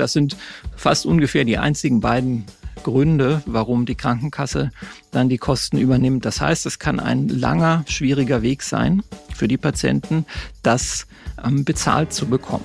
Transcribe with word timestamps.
Das 0.00 0.14
sind 0.14 0.36
fast 0.76 1.04
ungefähr 1.04 1.44
die 1.44 1.58
einzigen 1.58 2.00
beiden 2.00 2.46
Gründe, 2.82 3.42
warum 3.44 3.84
die 3.84 3.94
Krankenkasse 3.94 4.70
dann 5.10 5.28
die 5.28 5.36
Kosten 5.36 5.76
übernimmt. 5.76 6.24
Das 6.24 6.40
heißt, 6.40 6.64
es 6.64 6.78
kann 6.78 6.98
ein 6.98 7.28
langer, 7.28 7.84
schwieriger 7.86 8.40
Weg 8.40 8.62
sein 8.62 9.02
für 9.34 9.46
die 9.46 9.58
Patienten, 9.58 10.24
das 10.62 11.06
ähm, 11.44 11.64
bezahlt 11.66 12.14
zu 12.14 12.26
bekommen. 12.26 12.64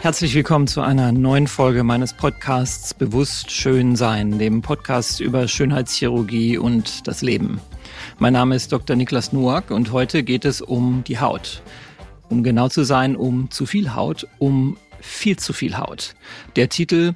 Herzlich 0.00 0.34
willkommen 0.34 0.66
zu 0.66 0.80
einer 0.80 1.12
neuen 1.12 1.46
Folge 1.46 1.84
meines 1.84 2.12
Podcasts 2.12 2.92
Bewusst 2.92 3.52
Schön 3.52 3.94
Sein, 3.94 4.40
dem 4.40 4.60
Podcast 4.60 5.20
über 5.20 5.46
Schönheitschirurgie 5.46 6.58
und 6.58 7.06
das 7.06 7.22
Leben. 7.22 7.60
Mein 8.18 8.32
Name 8.32 8.56
ist 8.56 8.72
Dr. 8.72 8.96
Niklas 8.96 9.32
Nuak 9.32 9.70
und 9.70 9.92
heute 9.92 10.24
geht 10.24 10.44
es 10.44 10.60
um 10.60 11.04
die 11.06 11.20
Haut. 11.20 11.62
Um 12.32 12.42
genau 12.42 12.70
zu 12.70 12.82
sein, 12.82 13.14
um 13.14 13.50
zu 13.50 13.66
viel 13.66 13.94
Haut, 13.94 14.26
um 14.38 14.78
viel 15.00 15.38
zu 15.38 15.52
viel 15.52 15.76
Haut. 15.76 16.14
Der 16.56 16.70
Titel 16.70 17.12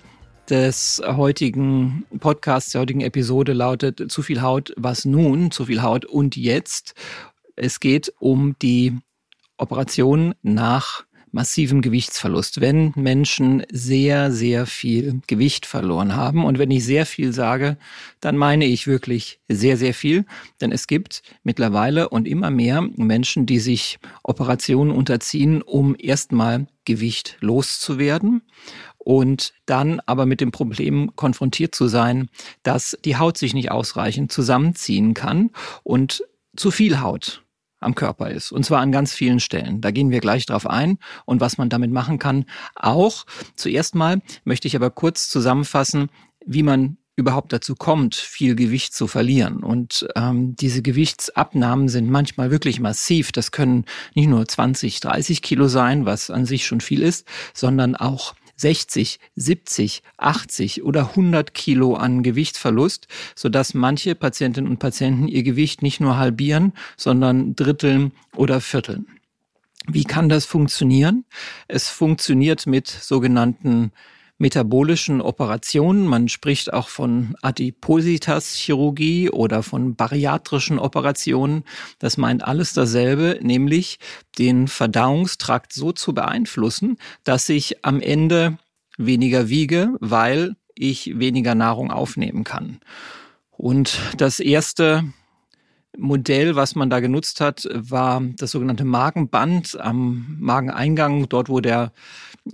des 0.51 1.01
heutigen 1.07 2.05
Podcasts, 2.21 2.73
der 2.73 2.83
heutigen 2.83 3.01
Episode 3.01 3.55
lautet 3.55 4.13
Zu 4.13 4.21
viel 4.21 4.43
Haut, 4.43 4.75
was 4.77 5.07
nun? 5.07 5.51
Zu 5.51 5.65
viel 5.65 5.81
Haut 5.81 6.05
und 6.05 6.37
jetzt. 6.37 6.93
Es 7.57 7.81
geht 7.81 8.13
um 8.19 8.59
die 8.61 8.99
Operation 9.57 10.35
nach 10.43 11.06
massivem 11.37 11.83
Gewichtsverlust, 11.83 12.63
wenn 12.63 12.95
Menschen 12.97 13.63
sehr, 13.71 14.33
sehr 14.33 14.65
viel 14.65 15.21
Gewicht 15.27 15.67
verloren 15.67 16.17
haben. 16.17 16.47
Und 16.47 16.59
wenn 16.59 16.71
ich 16.71 16.85
sehr 16.85 17.05
viel 17.05 17.35
sage, 17.35 17.77
dann 18.21 18.39
meine 18.39 18.65
ich 18.65 18.87
wirklich 18.87 19.39
sehr, 19.47 19.77
sehr 19.77 19.93
viel. 19.93 20.25
Denn 20.63 20.73
es 20.73 20.87
gibt 20.87 21.23
mittlerweile 21.45 22.09
und 22.09 22.27
immer 22.27 22.51
mehr 22.51 22.81
Menschen, 22.97 23.45
die 23.45 23.59
sich 23.59 23.99
Operationen 24.23 24.91
unterziehen, 24.91 25.61
um 25.61 25.95
erstmal 25.99 26.69
Gewicht 26.87 27.37
loszuwerden 27.41 28.41
und 28.97 29.53
dann 29.67 30.01
aber 30.07 30.25
mit 30.25 30.41
dem 30.41 30.53
Problem 30.53 31.15
konfrontiert 31.17 31.75
zu 31.75 31.87
sein, 31.87 32.31
dass 32.63 32.97
die 33.05 33.17
Haut 33.17 33.37
sich 33.37 33.53
nicht 33.53 33.71
ausreichend 33.71 34.33
zusammenziehen 34.33 35.13
kann 35.13 35.51
und 35.85 36.25
zu 36.57 36.71
viel 36.71 37.01
Haut 37.01 37.46
am 37.87 37.95
Körper 37.95 38.31
ist. 38.31 38.53
Und 38.53 38.67
zwar 38.67 38.81
an 38.81 38.93
ganz 38.93 39.15
vielen 39.15 39.41
Stellen. 39.41 39.81
Da 39.81 39.91
gehen 39.91 40.11
wir 40.11 40.21
gleich 40.21 40.45
drauf 40.45 40.67
ein 40.67 40.99
und 41.25 41.41
was 41.41 41.57
man 41.57 41.71
damit 41.71 41.91
machen 41.91 42.19
kann. 42.19 42.45
Auch 42.75 43.25
zuerst 43.55 43.95
mal 43.95 44.21
möchte 44.45 44.69
ich 44.69 44.77
aber 44.77 44.91
kurz 44.91 45.29
zusammenfassen, 45.29 46.11
wie 46.45 46.63
man 46.63 46.99
überhaupt 47.17 47.53
dazu 47.53 47.75
kommt, 47.75 48.15
viel 48.15 48.55
Gewicht 48.55 48.95
zu 48.95 49.07
verlieren. 49.07 49.63
Und 49.63 50.07
ähm, 50.17 50.55
diese 50.55 50.83
Gewichtsabnahmen 50.83 51.89
sind 51.89 52.11
manchmal 52.11 52.51
wirklich 52.51 52.79
massiv. 52.79 53.33
Das 53.33 53.53
können 53.53 53.87
nicht 54.15 54.29
nur 54.29 54.47
20, 54.47 55.01
30 55.01 55.41
Kilo 55.41 55.67
sein, 55.69 56.05
was 56.05 56.31
an 56.31 56.45
sich 56.45 56.67
schon 56.67 56.83
viel 56.83 57.03
ist, 57.03 57.27
sondern 57.55 57.97
auch 57.97 58.35
60, 58.57 59.21
70, 59.37 60.03
80 60.17 60.83
oder 60.83 61.11
100 61.11 61.55
Kilo 61.55 61.95
an 61.95 62.23
Gewichtsverlust, 62.23 63.07
sodass 63.35 63.75
manche 63.75 64.15
Patientinnen 64.15 64.71
und 64.71 64.79
Patienten 64.79 65.29
ihr 65.29 65.43
Gewicht 65.43 65.83
nicht 65.83 66.01
nur 66.01 66.17
halbieren, 66.17 66.73
sondern 66.97 67.55
dritteln 67.55 68.13
oder 68.35 68.61
vierteln. 68.61 69.07
Wie 69.89 70.05
kann 70.05 70.29
das 70.29 70.47
funktionieren? 70.47 71.25
Es 71.69 71.89
funktioniert 71.89 72.67
mit 72.67 72.89
sogenannten 72.89 73.93
metabolischen 74.39 75.21
Operationen. 75.21 76.07
Man 76.07 76.29
spricht 76.29 76.73
auch 76.73 76.89
von 76.89 77.35
Adipositas-Chirurgie 77.43 79.31
oder 79.31 79.63
von 79.63 79.97
bariatrischen 79.97 80.79
Operationen. 80.79 81.65
Das 81.99 82.17
meint 82.17 82.45
alles 82.45 82.73
dasselbe, 82.73 83.39
nämlich 83.43 83.99
den 84.39 84.69
Verdauungstrakt 84.69 85.73
so 85.73 85.93
zu 85.93 86.15
beeinflussen, 86.15 86.99
dass 87.25 87.49
ich 87.49 87.85
am 87.85 88.01
Ende 88.01 88.59
weniger 88.99 89.49
wiege, 89.49 89.95
weil 90.01 90.57
ich 90.75 91.19
weniger 91.19 91.55
Nahrung 91.55 91.91
aufnehmen 91.91 92.45
kann. 92.45 92.81
Und 93.51 93.99
das 94.19 94.39
erste 94.39 95.05
Modell, 95.99 96.57
was 96.57 96.75
man 96.75 96.91
da 96.91 97.01
genutzt 97.01 97.41
hat, 97.41 97.69
war 97.73 98.23
das 98.37 98.51
sogenannte 98.51 98.85
Magenband 98.85 99.79
am 99.81 100.37
Mageneingang, 100.39 101.29
dort 101.29 101.49
wo 101.49 101.61
der 101.61 101.93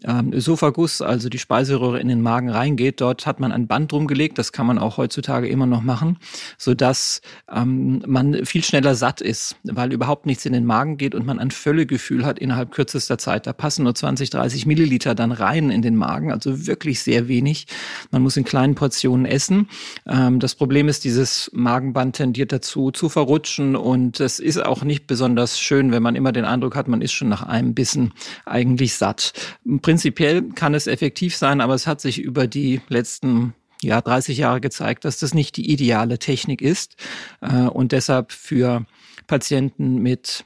ähm, 0.05 0.33
Ösophagus, 0.33 1.03
also 1.03 1.29
die 1.29 1.39
Speiseröhre 1.39 2.01
in 2.01 2.09
den 2.09 2.23
Magen 2.23 2.49
reingeht. 2.49 3.01
Dort 3.01 3.27
hat 3.27 3.41
man 3.41 3.53
ein 3.53 3.67
Band 3.67 3.93
drumgelegt, 3.93 4.39
das 4.39 4.53
kann 4.53 4.67
man 4.67 4.79
auch 4.79 4.97
heutzutage 4.97 5.49
immer 5.49 5.67
noch 5.67 5.83
machen, 5.83 6.19
sodass 6.59 7.21
ähm, 7.53 8.03
man 8.07 8.45
viel 8.45 8.65
schneller 8.65 8.95
satt 8.95 9.21
ist, 9.21 9.57
weil 9.65 9.93
überhaupt 9.93 10.27
nichts 10.27 10.47
in 10.47 10.53
den 10.53 10.65
Magen 10.65 10.97
geht 10.97 11.15
und 11.15 11.27
man 11.27 11.39
ein 11.39 11.51
Völlegefühl 11.51 12.25
hat 12.25 12.39
innerhalb 12.39 12.71
kürzester 12.71 13.19
Zeit. 13.19 13.47
Da 13.47 13.53
passen 13.53 13.85
nur 13.85 13.95
20, 13.95 14.31
30 14.31 14.67
Milliliter 14.67 15.15
dann 15.15 15.33
rein 15.33 15.71
in 15.71 15.83
den 15.83 15.97
Magen, 15.97 16.33
also 16.33 16.67
wirklich 16.67 17.03
sehr 17.03 17.29
wenig. 17.29 17.67
Man 18.11 18.23
muss 18.23 18.37
in 18.37 18.45
kleinen 18.45 18.75
Portionen 18.75 19.27
essen. 19.27 19.69
Ähm, 20.07 20.41
das 20.41 20.55
Problem 20.55 20.89
ist, 20.89 21.05
dieses 21.05 21.51
Magenband 21.53 22.17
tendiert 22.17 22.53
dazu 22.53 22.91
zu 22.91 23.09
verrutschen 23.33 23.77
und 23.77 24.21
es 24.21 24.39
ist 24.39 24.59
auch 24.59 24.85
nicht 24.85 25.07
besonders 25.07 25.59
schön, 25.59 25.91
wenn 25.91 26.03
man 26.03 26.17
immer 26.17 26.33
den 26.33 26.45
Eindruck 26.45 26.77
hat, 26.77 26.87
man 26.87 27.01
ist 27.01 27.13
schon 27.13 27.31
nach 27.31 27.43
einem 27.43 27.75
Bissen 27.75 28.13
eigentlich 28.45 28.95
satt. 28.95 29.33
Prinzipiell 29.81 30.51
kann 30.55 30.75
es 30.75 30.87
effektiv 30.87 31.35
sein, 31.35 31.63
aber 31.63 31.73
es 31.73 31.87
hat 31.87 32.03
sich 32.03 32.19
über 32.19 32.47
die 32.47 32.83
letzten 32.89 33.55
ja, 33.81 34.03
30 34.03 34.37
Jahre 34.37 34.61
gezeigt, 34.61 35.07
dass 35.07 35.19
das 35.19 35.33
nicht 35.33 35.57
die 35.57 35.73
ideale 35.73 36.19
Technik 36.19 36.61
ist 36.61 36.97
äh, 37.41 37.63
und 37.63 37.93
deshalb 37.93 38.33
für 38.33 38.85
Patienten 39.27 40.03
mit 40.03 40.45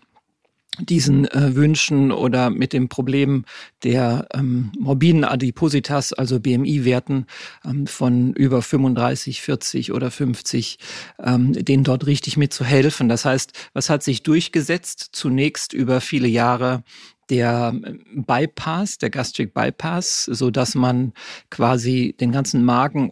diesen 0.78 1.26
äh, 1.26 1.54
Wünschen 1.54 2.12
oder 2.12 2.50
mit 2.50 2.72
dem 2.72 2.88
Problem 2.88 3.44
der 3.82 4.26
ähm, 4.34 4.72
morbiden 4.78 5.24
Adipositas, 5.24 6.12
also 6.12 6.40
BMI-Werten 6.40 7.26
ähm, 7.64 7.86
von 7.86 8.32
über 8.34 8.62
35, 8.62 9.42
40 9.42 9.92
oder 9.92 10.10
50, 10.10 10.78
ähm, 11.22 11.52
denen 11.52 11.84
dort 11.84 12.06
richtig 12.06 12.36
mitzuhelfen. 12.36 13.08
Das 13.08 13.24
heißt, 13.24 13.52
was 13.72 13.90
hat 13.90 14.02
sich 14.02 14.22
durchgesetzt? 14.22 15.08
Zunächst 15.12 15.72
über 15.72 16.00
viele 16.00 16.28
Jahre 16.28 16.82
der 17.30 17.74
Bypass, 18.14 18.98
der 18.98 19.10
Gastric 19.10 19.52
Bypass, 19.52 20.24
so 20.24 20.50
dass 20.50 20.74
man 20.74 21.12
quasi 21.50 22.14
den 22.20 22.32
ganzen 22.32 22.64
Magen 22.64 23.10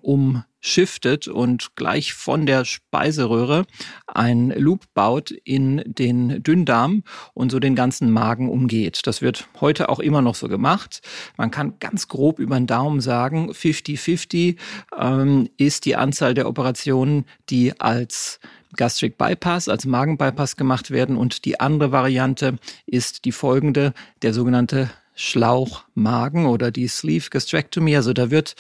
umschiftet 0.65 1.29
und 1.29 1.77
gleich 1.77 2.15
von 2.15 2.47
der 2.47 2.65
Speiseröhre 2.65 3.67
ein 4.07 4.49
Loop 4.49 4.87
baut 4.95 5.31
in 5.31 5.83
den 5.85 6.43
Dünndarm 6.43 7.03
und 7.35 7.53
so 7.53 7.59
den 7.61 7.75
ganzen 7.75 8.11
Magen 8.11 8.49
umgeht. 8.49 9.07
Das 9.07 9.21
wird 9.21 9.47
heute 9.61 9.91
auch 9.91 10.01
immer 10.01 10.23
noch 10.23 10.35
so 10.35 10.49
gemacht. 10.49 11.03
Man 11.37 11.51
kann 11.51 11.75
ganz 11.81 12.09
grob 12.09 12.39
über 12.39 12.57
den 12.57 12.67
Daumen 12.67 13.03
sagen, 13.03 13.51
50-50 13.51 14.57
ähm, 14.99 15.51
ist 15.59 15.85
die 15.85 15.97
Anzahl 15.97 16.33
der 16.33 16.49
Operationen, 16.49 17.27
die 17.51 17.79
als 17.79 18.41
Gastric 18.75 19.19
Bypass, 19.19 19.69
als 19.69 19.85
Magenbypass 19.85 20.57
gemacht 20.57 20.91
werden. 20.91 21.19
Und 21.19 21.45
die 21.45 21.61
andere 21.61 21.93
Variante 21.93 22.59
ist 22.87 23.27
die 23.27 23.33
folgende, 23.33 23.93
der 24.23 24.33
sogenannte 24.33 24.91
Schlauchmagen 25.15 26.47
oder 26.47 26.71
die 26.71 26.89
Sleeve 26.89 27.31
Gastrectomy. 27.31 27.97
Also 27.97 28.13
da 28.13 28.31
wird 28.31 28.55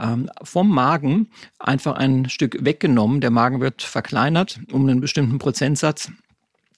ähm, 0.00 0.30
vom 0.42 0.68
Magen 0.68 1.30
einfach 1.58 1.96
ein 1.96 2.28
Stück 2.28 2.64
weggenommen. 2.64 3.20
Der 3.20 3.30
Magen 3.30 3.60
wird 3.60 3.82
verkleinert 3.82 4.60
um 4.72 4.88
einen 4.88 5.00
bestimmten 5.00 5.38
Prozentsatz 5.38 6.10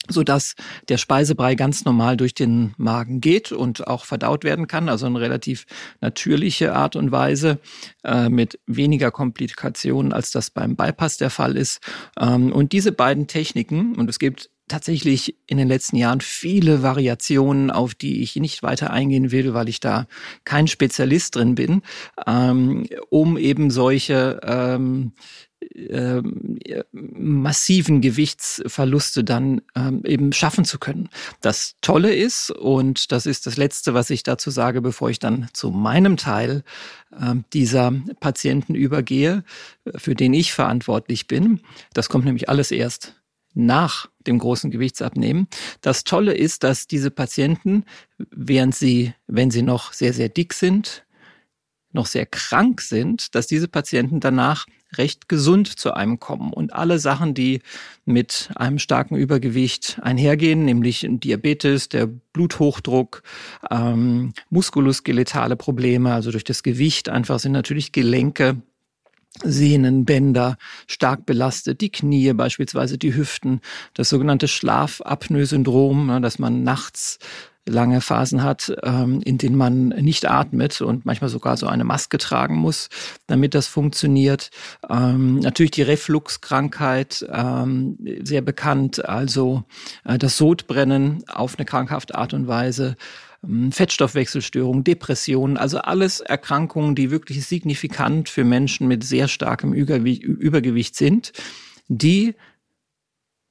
so 0.09 0.25
dass 0.25 0.55
der 0.89 0.99
Speisebrei 0.99 1.55
ganz 1.55 1.85
normal 1.85 2.17
durch 2.17 2.35
den 2.35 2.75
Magen 2.77 3.21
geht 3.21 3.53
und 3.53 3.87
auch 3.87 4.05
verdaut 4.05 4.43
werden 4.43 4.67
kann. 4.67 4.89
Also 4.89 5.07
eine 5.07 5.21
relativ 5.21 5.67
natürliche 6.01 6.75
Art 6.75 6.97
und 6.97 7.13
Weise 7.13 7.61
äh, 8.03 8.29
mit 8.29 8.59
weniger 8.67 9.11
Komplikationen, 9.11 10.13
als 10.13 10.33
das 10.33 10.51
beim 10.51 10.75
Bypass 10.75 11.19
der 11.19 11.31
Fall 11.31 11.57
ist. 11.57 11.81
Ähm, 12.19 12.53
und 12.53 12.73
diese 12.73 12.91
beiden 12.91 13.29
Techniken, 13.29 13.95
und 13.95 14.11
es 14.11 14.19
gibt 14.19 14.51
tatsächlich 14.69 15.37
in 15.47 15.59
den 15.59 15.69
letzten 15.69 15.97
Jahren 15.97 16.21
viele 16.21 16.83
Variationen, 16.83 17.71
auf 17.71 17.95
die 17.95 18.23
ich 18.23 18.37
nicht 18.37 18.63
weiter 18.63 18.91
eingehen 18.91 19.31
will, 19.31 19.55
weil 19.55 19.69
ich 19.69 19.81
da 19.81 20.07
kein 20.45 20.67
Spezialist 20.67 21.37
drin 21.37 21.55
bin, 21.55 21.83
ähm, 22.27 22.87
um 23.11 23.37
eben 23.37 23.71
solche 23.71 24.41
ähm, 24.43 25.13
ähm, 25.75 26.59
massiven 26.93 28.01
Gewichtsverluste 28.01 29.25
dann 29.25 29.63
ähm, 29.75 30.03
eben 30.05 30.33
schaffen 30.33 30.65
zu 30.65 30.79
können. 30.79 31.09
Das 31.41 31.77
Tolle 31.81 32.15
ist, 32.15 32.51
und 32.51 33.13
das 33.13 33.27
ist 33.27 33.47
das 33.47 33.57
Letzte, 33.57 33.95
was 33.95 34.11
ich 34.11 34.23
dazu 34.23 34.51
sage, 34.51 34.81
bevor 34.81 35.11
ich 35.11 35.19
dann 35.19 35.49
zu 35.53 35.71
meinem 35.71 36.17
Teil 36.17 36.63
äh, 37.13 37.35
dieser 37.53 37.93
Patienten 38.21 38.75
übergehe, 38.75 39.45
für 39.95 40.15
den 40.15 40.35
ich 40.35 40.53
verantwortlich 40.53 41.27
bin. 41.27 41.61
Das 41.95 42.09
kommt 42.09 42.25
nämlich 42.25 42.49
alles 42.49 42.71
erst 42.71 43.22
nach 43.55 44.09
dem 44.27 44.39
großen 44.39 44.71
Gewichtsabnehmen. 44.71 45.49
Das 45.81 46.05
Tolle 46.05 46.35
ist, 46.35 46.65
dass 46.65 46.87
diese 46.87 47.11
Patienten, 47.11 47.85
während 48.31 48.75
sie, 48.75 49.15
wenn 49.27 49.51
sie 49.51 49.63
noch 49.63 49.93
sehr, 49.93 50.13
sehr 50.13 50.29
dick 50.29 50.55
sind, 50.55 51.05
noch 51.93 52.07
sehr 52.07 52.27
krank 52.27 52.81
sind, 52.81 53.35
dass 53.35 53.47
diese 53.47 53.69
Patienten 53.69 54.21
danach 54.21 54.67
recht 54.97 55.29
gesund 55.29 55.69
zu 55.69 55.95
einem 55.95 56.21
kommen. 56.21 56.53
Und 56.53 56.73
alle 56.73 56.99
Sachen, 56.99 57.35
die 57.35 57.61
mit 58.05 58.51
einem 58.57 58.79
starken 58.79 59.17
Übergewicht 59.17 59.99
einhergehen, 60.03 60.65
nämlich 60.65 61.07
Diabetes, 61.09 61.89
der 61.89 62.07
Bluthochdruck, 62.07 63.23
ähm, 63.71 64.33
muskuloskeletale 64.51 65.57
Probleme, 65.57 66.13
also 66.13 66.31
durch 66.31 66.45
das 66.45 66.63
Gewicht 66.63 67.09
einfach 67.09 67.39
sind 67.39 67.53
natürlich 67.53 67.93
Gelenke 67.93 68.63
Sehnen, 69.43 70.05
Bänder 70.05 70.57
stark 70.87 71.27
belastet, 71.27 71.81
die 71.81 71.91
Knie 71.91 72.33
beispielsweise, 72.35 72.99
die 72.99 73.15
Hüften, 73.15 73.61
das 73.95 74.09
sogenannte 74.09 74.47
Schlafapnoe-Syndrom, 74.47 76.07
ne, 76.07 76.21
dass 76.21 76.39
man 76.39 76.63
nachts 76.63 77.19
lange 77.67 78.01
Phasen 78.01 78.43
hat, 78.43 78.75
ähm, 78.83 79.21
in 79.25 79.39
denen 79.39 79.57
man 79.57 79.89
nicht 79.89 80.29
atmet 80.29 80.81
und 80.81 81.07
manchmal 81.07 81.31
sogar 81.31 81.57
so 81.57 81.67
eine 81.69 81.85
Maske 81.85 82.19
tragen 82.19 82.57
muss, 82.57 82.89
damit 83.29 83.55
das 83.55 83.69
funktioniert. 83.69 84.51
Ähm, 84.91 85.39
natürlich 85.39 85.71
die 85.71 85.83
Refluxkrankheit, 85.83 87.25
ähm, 87.33 87.99
sehr 88.25 88.43
bekannt, 88.43 89.05
also 89.05 89.63
äh, 90.05 90.19
das 90.19 90.37
Sodbrennen 90.37 91.23
auf 91.29 91.57
eine 91.57 91.65
krankhafte 91.65 92.17
Art 92.17 92.35
und 92.35 92.49
Weise. 92.49 92.97
Ähm, 93.45 93.73
Fettstoffwechselstörungen, 93.73 94.85
Depressionen, 94.85 95.57
also 95.57 95.79
alles 95.79 96.21
Erkrankungen, 96.21 96.95
die 96.95 97.11
wirklich 97.11 97.45
signifikant 97.47 98.29
für 98.29 98.45
Menschen 98.45 98.89
mit 98.89 99.05
sehr 99.05 99.29
starkem 99.29 99.73
Übergewicht 99.73 100.97
sind, 100.97 101.33
die 101.89 102.35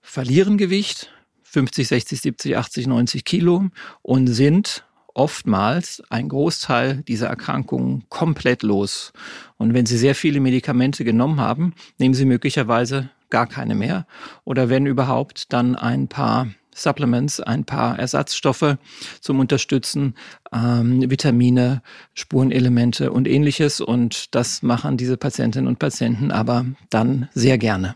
verlieren 0.01 0.57
Gewicht, 0.57 1.11
50, 1.43 1.87
60, 1.87 2.21
70, 2.21 2.57
80, 2.57 2.87
90 2.87 3.25
Kilo 3.25 3.67
und 4.01 4.27
sind 4.27 4.85
oftmals 5.13 6.01
ein 6.09 6.29
Großteil 6.29 7.03
dieser 7.03 7.27
Erkrankungen 7.27 8.05
komplett 8.09 8.63
los. 8.63 9.11
Und 9.57 9.73
wenn 9.73 9.85
Sie 9.85 9.97
sehr 9.97 10.15
viele 10.15 10.39
Medikamente 10.39 11.03
genommen 11.03 11.41
haben, 11.41 11.73
nehmen 11.97 12.13
Sie 12.13 12.25
möglicherweise 12.25 13.09
gar 13.29 13.47
keine 13.47 13.75
mehr 13.75 14.07
oder 14.43 14.69
wenn 14.69 14.85
überhaupt, 14.85 15.51
dann 15.53 15.75
ein 15.75 16.07
paar 16.07 16.47
Supplements, 16.73 17.39
ein 17.39 17.65
paar 17.65 17.99
Ersatzstoffe 17.99 18.77
zum 19.19 19.39
Unterstützen, 19.39 20.15
ähm, 20.53 21.09
Vitamine, 21.09 21.81
Spurenelemente 22.13 23.11
und 23.11 23.27
ähnliches. 23.27 23.81
Und 23.81 24.33
das 24.35 24.63
machen 24.63 24.97
diese 24.97 25.17
Patientinnen 25.17 25.67
und 25.67 25.79
Patienten 25.79 26.31
aber 26.31 26.65
dann 26.89 27.29
sehr 27.33 27.57
gerne. 27.57 27.95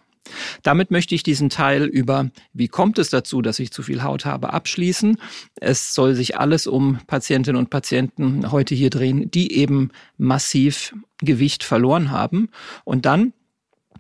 Damit 0.64 0.92
möchte 0.92 1.14
ich 1.14 1.24
diesen 1.24 1.50
Teil 1.50 1.86
über, 1.86 2.30
wie 2.54 2.68
kommt 2.68 2.98
es 3.00 3.10
dazu, 3.10 3.42
dass 3.42 3.60
ich 3.60 3.72
zu 3.72 3.84
viel 3.84 4.04
Haut 4.04 4.26
habe, 4.26 4.54
abschließen. 4.54 5.18
Es 5.56 5.94
soll 5.94 6.16
sich 6.16 6.38
alles 6.38 6.68
um 6.68 7.00
Patientinnen 7.08 7.60
und 7.60 7.70
Patienten 7.70 8.52
heute 8.52 8.76
hier 8.76 8.90
drehen, 8.90 9.30
die 9.30 9.54
eben 9.54 9.92
massiv 10.18 10.96
Gewicht 11.20 11.64
verloren 11.64 12.12
haben. 12.12 12.50
Und 12.84 13.06
dann 13.06 13.34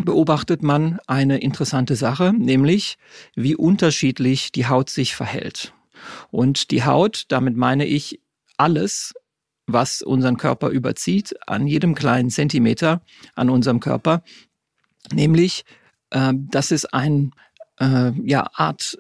beobachtet 0.04 0.64
man 0.64 1.00
eine 1.08 1.40
interessante 1.40 1.96
Sache, 1.96 2.34
nämlich 2.38 2.98
wie 3.36 3.56
unterschiedlich 3.56 4.52
die 4.52 4.68
Haut 4.68 4.90
sich 4.90 5.16
verhält. 5.16 5.74
Und 6.32 6.72
die 6.72 6.84
Haut, 6.84 7.26
damit 7.30 7.56
meine 7.56 7.86
ich 7.86 8.20
alles, 8.58 9.14
was 9.68 10.02
unseren 10.02 10.38
Körper 10.38 10.70
überzieht, 10.70 11.36
an 11.48 11.66
jedem 11.66 11.96
kleinen 11.96 12.30
Zentimeter 12.30 13.02
an 13.36 13.50
unserem 13.50 13.80
Körper, 13.80 14.24
nämlich 15.12 15.66
äh, 16.12 16.34
das 16.36 16.72
ist 16.72 16.94
ein 16.94 17.32
äh, 17.80 18.12
ja, 18.24 18.48
Art 18.54 18.98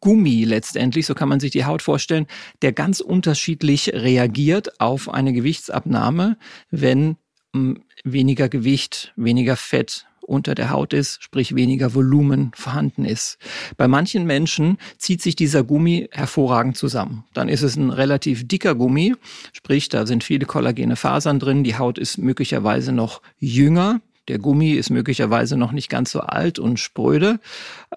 Gummi 0.00 0.44
letztendlich, 0.44 1.06
so 1.06 1.14
kann 1.14 1.28
man 1.28 1.40
sich 1.40 1.50
die 1.50 1.64
Haut 1.64 1.80
vorstellen, 1.80 2.26
der 2.60 2.72
ganz 2.72 3.00
unterschiedlich 3.00 3.92
reagiert 3.94 4.80
auf 4.80 5.08
eine 5.08 5.32
Gewichtsabnahme, 5.32 6.36
wenn 6.70 7.16
mh, 7.54 7.80
weniger 8.04 8.48
Gewicht, 8.48 9.12
weniger 9.16 9.56
Fett, 9.56 10.06
unter 10.26 10.54
der 10.54 10.70
Haut 10.70 10.92
ist, 10.92 11.22
sprich 11.22 11.54
weniger 11.54 11.94
Volumen 11.94 12.50
vorhanden 12.54 13.04
ist. 13.04 13.38
Bei 13.76 13.88
manchen 13.88 14.26
Menschen 14.26 14.78
zieht 14.98 15.22
sich 15.22 15.36
dieser 15.36 15.64
Gummi 15.64 16.08
hervorragend 16.10 16.76
zusammen. 16.76 17.24
Dann 17.34 17.48
ist 17.48 17.62
es 17.62 17.76
ein 17.76 17.90
relativ 17.90 18.46
dicker 18.48 18.74
Gummi, 18.74 19.14
sprich 19.52 19.88
da 19.88 20.06
sind 20.06 20.24
viele 20.24 20.46
kollagene 20.46 20.96
Fasern 20.96 21.38
drin, 21.38 21.64
die 21.64 21.76
Haut 21.76 21.98
ist 21.98 22.18
möglicherweise 22.18 22.92
noch 22.92 23.22
jünger, 23.38 24.00
der 24.28 24.38
Gummi 24.38 24.72
ist 24.72 24.90
möglicherweise 24.90 25.56
noch 25.56 25.72
nicht 25.72 25.88
ganz 25.88 26.10
so 26.10 26.20
alt 26.20 26.58
und 26.58 26.78
spröde. 26.80 27.40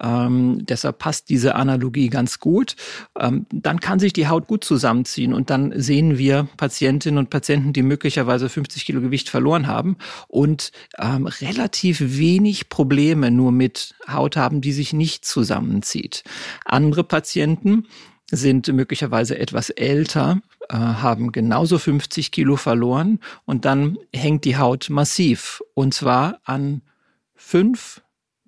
Ähm, 0.00 0.64
deshalb 0.66 0.98
passt 0.98 1.28
diese 1.28 1.54
Analogie 1.54 2.08
ganz 2.08 2.38
gut. 2.38 2.76
Ähm, 3.18 3.46
dann 3.50 3.80
kann 3.80 3.98
sich 3.98 4.12
die 4.12 4.28
Haut 4.28 4.46
gut 4.46 4.64
zusammenziehen 4.64 5.32
und 5.32 5.50
dann 5.50 5.72
sehen 5.80 6.18
wir 6.18 6.48
Patientinnen 6.56 7.18
und 7.18 7.30
Patienten, 7.30 7.72
die 7.72 7.82
möglicherweise 7.82 8.48
50 8.48 8.84
Kilo 8.84 9.00
Gewicht 9.00 9.28
verloren 9.28 9.66
haben 9.66 9.96
und 10.28 10.72
ähm, 10.98 11.26
relativ 11.26 12.18
wenig 12.18 12.68
Probleme 12.68 13.30
nur 13.30 13.52
mit 13.52 13.94
Haut 14.10 14.36
haben, 14.36 14.60
die 14.60 14.72
sich 14.72 14.92
nicht 14.92 15.24
zusammenzieht. 15.24 16.24
Andere 16.64 17.04
Patienten 17.04 17.86
sind 18.30 18.68
möglicherweise 18.68 19.38
etwas 19.38 19.70
älter, 19.70 20.40
äh, 20.68 20.76
haben 20.76 21.32
genauso 21.32 21.78
50 21.78 22.30
Kilo 22.30 22.56
verloren 22.56 23.20
und 23.44 23.64
dann 23.64 23.98
hängt 24.14 24.44
die 24.44 24.56
Haut 24.56 24.90
massiv. 24.90 25.62
Und 25.74 25.94
zwar 25.94 26.40
an 26.44 26.82
fünf 27.34 28.02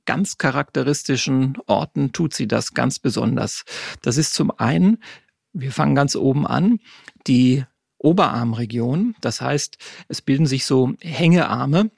ganz 0.05 0.39
charakteristischen 0.39 1.57
Orten 1.67 2.13
tut 2.13 2.35
sie 2.35 2.49
das 2.49 2.75
ganz 2.75 2.99
besonders. 2.99 3.65
Das 4.03 4.17
ist 4.17 4.35
zum 4.35 4.51
einen, 4.51 4.99
wir 5.53 5.73
fangen 5.73 5.95
ganz 5.95 6.17
oben 6.17 6.47
an, 6.47 6.81
die 7.27 7.65
Oberarmregion. 7.99 9.15
Das 9.21 9.41
heißt, 9.41 9.79
es 10.09 10.23
bilden 10.23 10.47
sich 10.47 10.65
so 10.65 10.95
Hängearme 11.01 11.91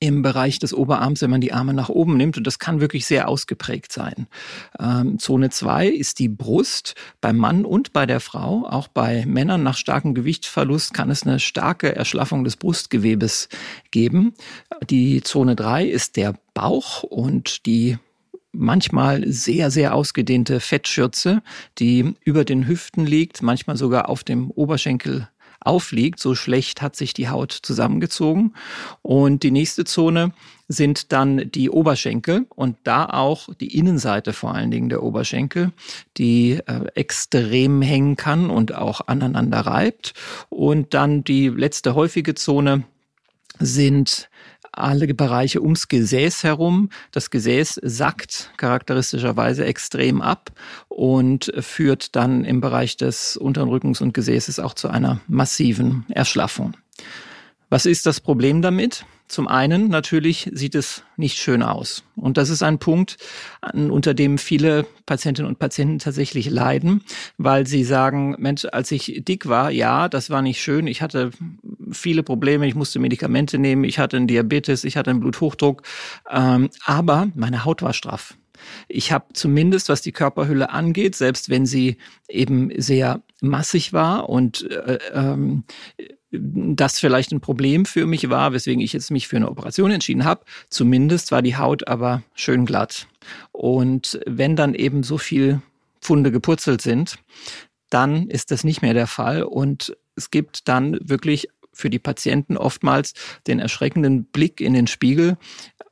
im 0.00 0.22
Bereich 0.22 0.58
des 0.58 0.72
Oberarms, 0.72 1.20
wenn 1.20 1.30
man 1.30 1.42
die 1.42 1.52
Arme 1.52 1.74
nach 1.74 1.90
oben 1.90 2.16
nimmt. 2.16 2.38
Und 2.38 2.46
das 2.46 2.58
kann 2.58 2.80
wirklich 2.80 3.04
sehr 3.04 3.28
ausgeprägt 3.28 3.92
sein. 3.92 4.26
Ähm, 4.78 5.18
Zone 5.18 5.50
2 5.50 5.88
ist 5.88 6.18
die 6.18 6.30
Brust 6.30 6.94
beim 7.20 7.36
Mann 7.36 7.66
und 7.66 7.92
bei 7.92 8.06
der 8.06 8.20
Frau. 8.20 8.66
Auch 8.66 8.88
bei 8.88 9.24
Männern 9.26 9.62
nach 9.62 9.76
starkem 9.76 10.14
Gewichtsverlust 10.14 10.94
kann 10.94 11.10
es 11.10 11.24
eine 11.24 11.38
starke 11.38 11.94
Erschlaffung 11.94 12.44
des 12.44 12.56
Brustgewebes 12.56 13.50
geben. 13.90 14.32
Die 14.88 15.20
Zone 15.20 15.54
3 15.54 15.86
ist 15.86 16.16
der 16.16 16.34
Bauch 16.54 17.02
und 17.02 17.66
die 17.66 17.98
manchmal 18.52 19.30
sehr, 19.30 19.70
sehr 19.70 19.94
ausgedehnte 19.94 20.60
Fettschürze, 20.60 21.42
die 21.78 22.14
über 22.24 22.44
den 22.44 22.66
Hüften 22.66 23.06
liegt, 23.06 23.42
manchmal 23.42 23.76
sogar 23.76 24.08
auf 24.08 24.24
dem 24.24 24.50
Oberschenkel 24.50 25.28
aufliegt. 25.60 26.20
So 26.20 26.34
schlecht 26.34 26.82
hat 26.82 26.96
sich 26.96 27.14
die 27.14 27.28
Haut 27.28 27.52
zusammengezogen. 27.52 28.54
Und 29.02 29.42
die 29.42 29.50
nächste 29.50 29.84
Zone 29.84 30.32
sind 30.68 31.12
dann 31.12 31.50
die 31.50 31.68
Oberschenkel 31.68 32.46
und 32.54 32.76
da 32.84 33.06
auch 33.06 33.52
die 33.54 33.76
Innenseite 33.76 34.32
vor 34.32 34.54
allen 34.54 34.70
Dingen 34.70 34.88
der 34.88 35.02
Oberschenkel, 35.02 35.72
die 36.16 36.60
äh, 36.66 36.86
extrem 36.94 37.82
hängen 37.82 38.16
kann 38.16 38.50
und 38.50 38.74
auch 38.74 39.00
aneinander 39.06 39.60
reibt. 39.60 40.14
Und 40.48 40.94
dann 40.94 41.24
die 41.24 41.48
letzte 41.48 41.94
häufige 41.94 42.34
Zone 42.34 42.84
sind 43.58 44.29
alle 44.72 45.12
Bereiche 45.14 45.62
ums 45.62 45.88
Gesäß 45.88 46.44
herum. 46.44 46.90
Das 47.12 47.30
Gesäß 47.30 47.80
sackt 47.82 48.52
charakteristischerweise 48.56 49.64
extrem 49.64 50.22
ab 50.22 50.52
und 50.88 51.52
führt 51.58 52.16
dann 52.16 52.44
im 52.44 52.60
Bereich 52.60 52.96
des 52.96 53.36
unteren 53.36 53.68
Rückens 53.68 54.00
und 54.00 54.14
Gesäßes 54.14 54.58
auch 54.58 54.74
zu 54.74 54.88
einer 54.88 55.20
massiven 55.28 56.04
Erschlaffung. 56.08 56.76
Was 57.68 57.86
ist 57.86 58.06
das 58.06 58.20
Problem 58.20 58.62
damit? 58.62 59.04
Zum 59.30 59.46
einen 59.46 59.88
natürlich 59.90 60.50
sieht 60.52 60.74
es 60.74 61.04
nicht 61.16 61.38
schön 61.38 61.62
aus. 61.62 62.02
Und 62.16 62.36
das 62.36 62.50
ist 62.50 62.64
ein 62.64 62.80
Punkt, 62.80 63.16
unter 63.72 64.12
dem 64.12 64.38
viele 64.38 64.84
Patientinnen 65.06 65.48
und 65.48 65.60
Patienten 65.60 66.00
tatsächlich 66.00 66.50
leiden, 66.50 67.04
weil 67.38 67.64
sie 67.64 67.84
sagen, 67.84 68.34
Mensch, 68.40 68.66
als 68.72 68.90
ich 68.90 69.22
dick 69.24 69.48
war, 69.48 69.70
ja, 69.70 70.08
das 70.08 70.30
war 70.30 70.42
nicht 70.42 70.60
schön. 70.60 70.88
Ich 70.88 71.00
hatte 71.00 71.30
viele 71.92 72.24
Probleme, 72.24 72.66
ich 72.66 72.74
musste 72.74 72.98
Medikamente 72.98 73.56
nehmen, 73.56 73.84
ich 73.84 74.00
hatte 74.00 74.16
einen 74.16 74.26
Diabetes, 74.26 74.82
ich 74.82 74.96
hatte 74.96 75.10
einen 75.10 75.20
Bluthochdruck, 75.20 75.82
ähm, 76.28 76.68
aber 76.84 77.28
meine 77.36 77.64
Haut 77.64 77.82
war 77.82 77.92
straff. 77.92 78.34
Ich 78.88 79.12
habe 79.12 79.26
zumindest, 79.32 79.88
was 79.88 80.02
die 80.02 80.10
Körperhülle 80.10 80.70
angeht, 80.70 81.14
selbst 81.14 81.50
wenn 81.50 81.66
sie 81.66 81.98
eben 82.28 82.72
sehr 82.80 83.22
massig 83.40 83.92
war 83.92 84.28
und 84.28 84.68
äh, 84.72 84.98
ähm, 85.14 85.62
das 86.32 87.00
vielleicht 87.00 87.32
ein 87.32 87.40
Problem 87.40 87.84
für 87.84 88.06
mich 88.06 88.30
war, 88.30 88.52
weswegen 88.52 88.82
ich 88.82 88.92
jetzt 88.92 89.10
mich 89.10 89.28
für 89.28 89.36
eine 89.36 89.50
Operation 89.50 89.90
entschieden 89.90 90.24
habe. 90.24 90.44
Zumindest 90.68 91.32
war 91.32 91.42
die 91.42 91.56
Haut 91.56 91.88
aber 91.88 92.22
schön 92.34 92.66
glatt. 92.66 93.08
Und 93.52 94.20
wenn 94.26 94.56
dann 94.56 94.74
eben 94.74 95.02
so 95.02 95.18
viel 95.18 95.60
Funde 96.00 96.30
gepurzelt 96.30 96.80
sind, 96.80 97.18
dann 97.90 98.28
ist 98.28 98.50
das 98.50 98.64
nicht 98.64 98.82
mehr 98.82 98.94
der 98.94 99.08
Fall 99.08 99.42
und 99.42 99.96
es 100.14 100.30
gibt 100.30 100.68
dann 100.68 100.98
wirklich 101.02 101.48
für 101.72 101.90
die 101.90 101.98
Patienten 101.98 102.56
oftmals 102.56 103.14
den 103.46 103.58
erschreckenden 103.58 104.24
Blick 104.24 104.60
in 104.60 104.74
den 104.74 104.86
Spiegel 104.86 105.36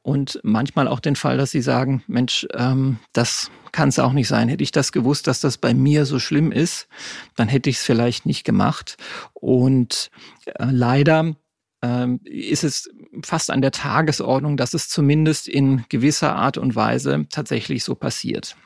und 0.02 0.40
manchmal 0.42 0.88
auch 0.88 1.00
den 1.00 1.16
Fall, 1.16 1.36
dass 1.36 1.50
sie 1.50 1.60
sagen, 1.60 2.02
Mensch, 2.06 2.46
ähm, 2.54 2.98
das 3.12 3.50
kann 3.72 3.90
es 3.90 3.98
auch 3.98 4.12
nicht 4.12 4.28
sein. 4.28 4.48
Hätte 4.48 4.62
ich 4.62 4.72
das 4.72 4.92
gewusst, 4.92 5.26
dass 5.26 5.40
das 5.40 5.58
bei 5.58 5.74
mir 5.74 6.06
so 6.06 6.18
schlimm 6.18 6.50
ist, 6.50 6.88
dann 7.36 7.48
hätte 7.48 7.68
ich 7.68 7.76
es 7.76 7.82
vielleicht 7.82 8.24
nicht 8.24 8.44
gemacht. 8.44 8.96
Und 9.34 10.10
äh, 10.46 10.66
leider 10.70 11.36
ähm, 11.82 12.20
ist 12.24 12.64
es 12.64 12.88
fast 13.22 13.50
an 13.50 13.60
der 13.60 13.70
Tagesordnung, 13.70 14.56
dass 14.56 14.74
es 14.74 14.88
zumindest 14.88 15.46
in 15.46 15.84
gewisser 15.88 16.34
Art 16.34 16.58
und 16.58 16.74
Weise 16.74 17.26
tatsächlich 17.30 17.84
so 17.84 17.94
passiert. 17.94 18.56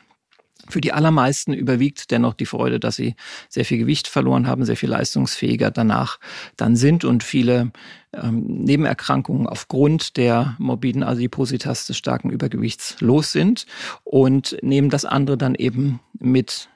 Für 0.69 0.81
die 0.81 0.93
allermeisten 0.93 1.53
überwiegt 1.53 2.11
dennoch 2.11 2.35
die 2.35 2.47
Freude, 2.47 2.79
dass 2.79 2.97
sie 2.97 3.15
sehr 3.49 3.65
viel 3.65 3.79
Gewicht 3.79 4.07
verloren 4.07 4.47
haben, 4.47 4.65
sehr 4.65 4.77
viel 4.77 4.91
leistungsfähiger 4.91 5.71
danach 5.71 6.19
dann 6.57 6.77
sind 6.77 7.05
und 7.05 7.25
viele 7.25 7.73
ähm, 8.13 8.45
Nebenerkrankungen 8.47 9.47
aufgrund 9.47 10.17
der 10.17 10.55
morbiden 10.59 11.03
Adipositas 11.03 11.87
des 11.87 11.97
starken 11.97 12.31
Übergewichts 12.31 12.97
los 13.01 13.33
sind 13.33 13.67
und 14.05 14.57
nehmen 14.63 14.91
das 14.91 15.05
andere 15.05 15.37
dann 15.37 15.55
eben 15.55 16.01
mit 16.19 16.69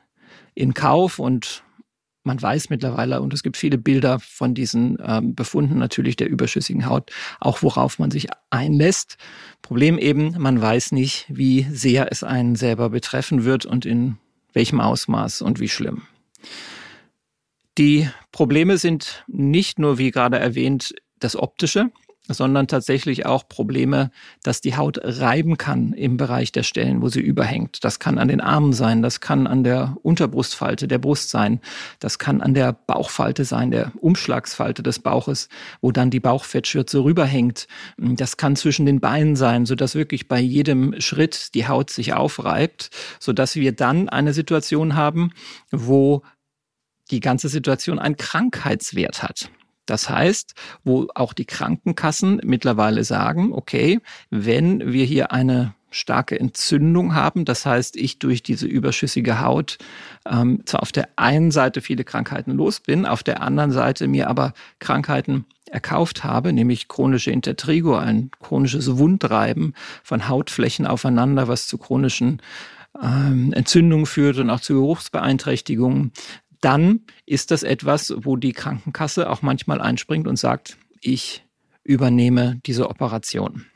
in 0.55 0.75
Kauf 0.75 1.19
und 1.19 1.63
man 2.27 2.41
weiß 2.41 2.69
mittlerweile, 2.71 3.23
und 3.23 3.33
es 3.33 3.43
gibt 3.43 3.57
viele 3.57 3.79
Bilder 3.79 4.19
von 4.21 4.55
diesen 4.55 4.99
ähm, 5.03 5.35
Befunden 5.35 5.79
natürlich 5.79 6.17
der 6.17 6.29
überschüssigen 6.29 6.87
Haut, 6.87 7.11
auch 7.41 7.63
worauf 7.63 7.99
man 7.99 8.11
sich 8.11 8.27
einlässt. 8.51 9.17
Problem 9.63 9.99
eben, 9.99 10.35
man 10.39 10.61
weiß 10.61 10.93
nicht, 10.93 11.27
wie 11.29 11.67
sehr 11.71 12.13
es 12.13 12.23
einen 12.23 12.57
selber 12.57 12.91
betreffen 12.91 13.45
wird 13.45 13.65
und 13.65 13.87
in 13.87 14.19
welchem 14.53 14.81
Ausmaß 14.81 15.43
und 15.43 15.61
wie 15.61 15.69
schlimm. 15.69 16.03
Die 17.79 18.09
Probleme 18.33 18.79
sind 18.79 19.25
nicht 19.27 19.79
nur, 19.79 19.99
wie 19.99 20.11
gerade 20.11 20.39
erwähnt, 20.39 20.95
das 21.19 21.37
Optische, 21.37 21.91
sondern 22.29 22.67
tatsächlich 22.67 23.27
auch 23.27 23.49
Probleme, 23.49 24.11
dass 24.43 24.61
die 24.61 24.77
Haut 24.77 24.99
reiben 25.03 25.57
kann 25.57 25.93
im 25.93 26.17
Bereich 26.17 26.53
der 26.53 26.63
Stellen, 26.63 27.03
wo 27.03 27.09
sie 27.09 27.21
überhängt. 27.21 27.85
Das 27.85 27.99
kann 27.99 28.19
an 28.19 28.29
den 28.29 28.41
Armen 28.41 28.73
sein, 28.73 29.03
das 29.03 29.21
kann 29.21 29.47
an 29.47 29.65
der 29.65 29.97
Unterbrustfalte 30.03 30.89
der 30.89 30.99
Brust 30.99 31.31
sein, 31.31 31.61
das 32.01 32.19
kann 32.19 32.41
an 32.41 32.55
der 32.55 32.73
Bauchfalte 32.73 33.45
sein, 33.45 33.71
der 33.71 33.93
Umschlagsfalte 34.01 34.83
des 34.83 34.99
Bauches, 34.99 35.49
wo 35.81 35.93
dann 35.93 36.11
die 36.11 36.21
Bauchfettschürze 36.21 37.03
rüberhängt. 37.03 37.67
Das 37.97 38.37
kann 38.37 38.57
zwischen 38.57 38.87
den 38.87 39.01
Beinen 39.01 39.37
sein, 39.37 39.67
sodass 39.67 39.95
wirklich 39.95 40.29
bei 40.29 40.41
jedem 40.41 41.01
Schritt 41.01 41.55
die 41.55 41.69
Haut 41.69 41.91
sich 41.91 42.15
aufreibt, 42.15 42.91
sodass 43.21 43.57
wir 43.57 43.73
dann 43.73 44.09
eine 44.09 44.33
Situation 44.33 44.95
haben, 44.97 45.33
wo 45.71 46.23
die 47.11 47.21
ganze 47.21 47.49
Situation 47.49 47.99
einen 47.99 48.17
Krankheitswert 48.17 49.23
hat. 49.23 49.51
Das 49.87 50.11
heißt, 50.11 50.55
wo 50.85 51.09
auch 51.15 51.33
die 51.33 51.45
Krankenkassen 51.45 52.41
mittlerweile 52.45 53.05
sagen, 53.05 53.53
okay, 53.53 54.01
wenn 54.31 54.93
wir 54.93 55.05
hier 55.05 55.33
eine 55.33 55.75
starke 55.91 56.39
Entzündung 56.39 57.15
haben. 57.15 57.45
Das 57.45 57.65
heißt, 57.65 57.97
ich 57.97 58.19
durch 58.19 58.43
diese 58.43 58.67
überschüssige 58.67 59.41
Haut 59.41 59.79
ähm, 60.31 60.61
zwar 60.67 60.83
auf 60.83 60.93
der 60.93 61.09
einen 61.17 61.51
Seite 61.51 61.81
viele 61.81 62.05
Krankheiten 62.05 62.53
los 62.53 62.81
bin, 62.81 63.07
auf 63.07 63.23
der 63.23 63.43
anderen 63.43 63.73
Seite 63.73 64.07
mir 64.07 64.29
aber 64.29 64.53
Krankheiten 64.79 65.47
erkauft 65.71 66.23
habe, 66.23 66.53
nämlich 66.53 66.89
chronische 66.89 67.31
Intertrigo, 67.31 67.97
ein 67.97 68.31
chronisches 68.41 68.99
Wundreiben 68.99 69.75
von 70.05 70.29
Hautflächen 70.29 70.87
aufeinander, 70.87 71.49
was 71.49 71.67
zu 71.67 71.79
chronischen 71.79 72.41
ähm, 73.03 73.53
Entzündungen 73.53 74.07
führt 74.07 74.39
und 74.39 74.51
auch 74.51 74.61
zu 74.61 74.75
Geruchsbeeinträchtigungen 74.75 76.13
dann 76.61 77.01
ist 77.27 77.51
das 77.51 77.63
etwas, 77.63 78.15
wo 78.17 78.37
die 78.37 78.53
Krankenkasse 78.53 79.31
auch 79.31 79.43
manchmal 79.43 79.81
einspringt 79.81 80.27
und 80.27 80.37
sagt, 80.37 80.77
ich 81.01 81.45
übernehme 81.85 82.61
diese 82.67 82.89
Operation. 82.89 83.67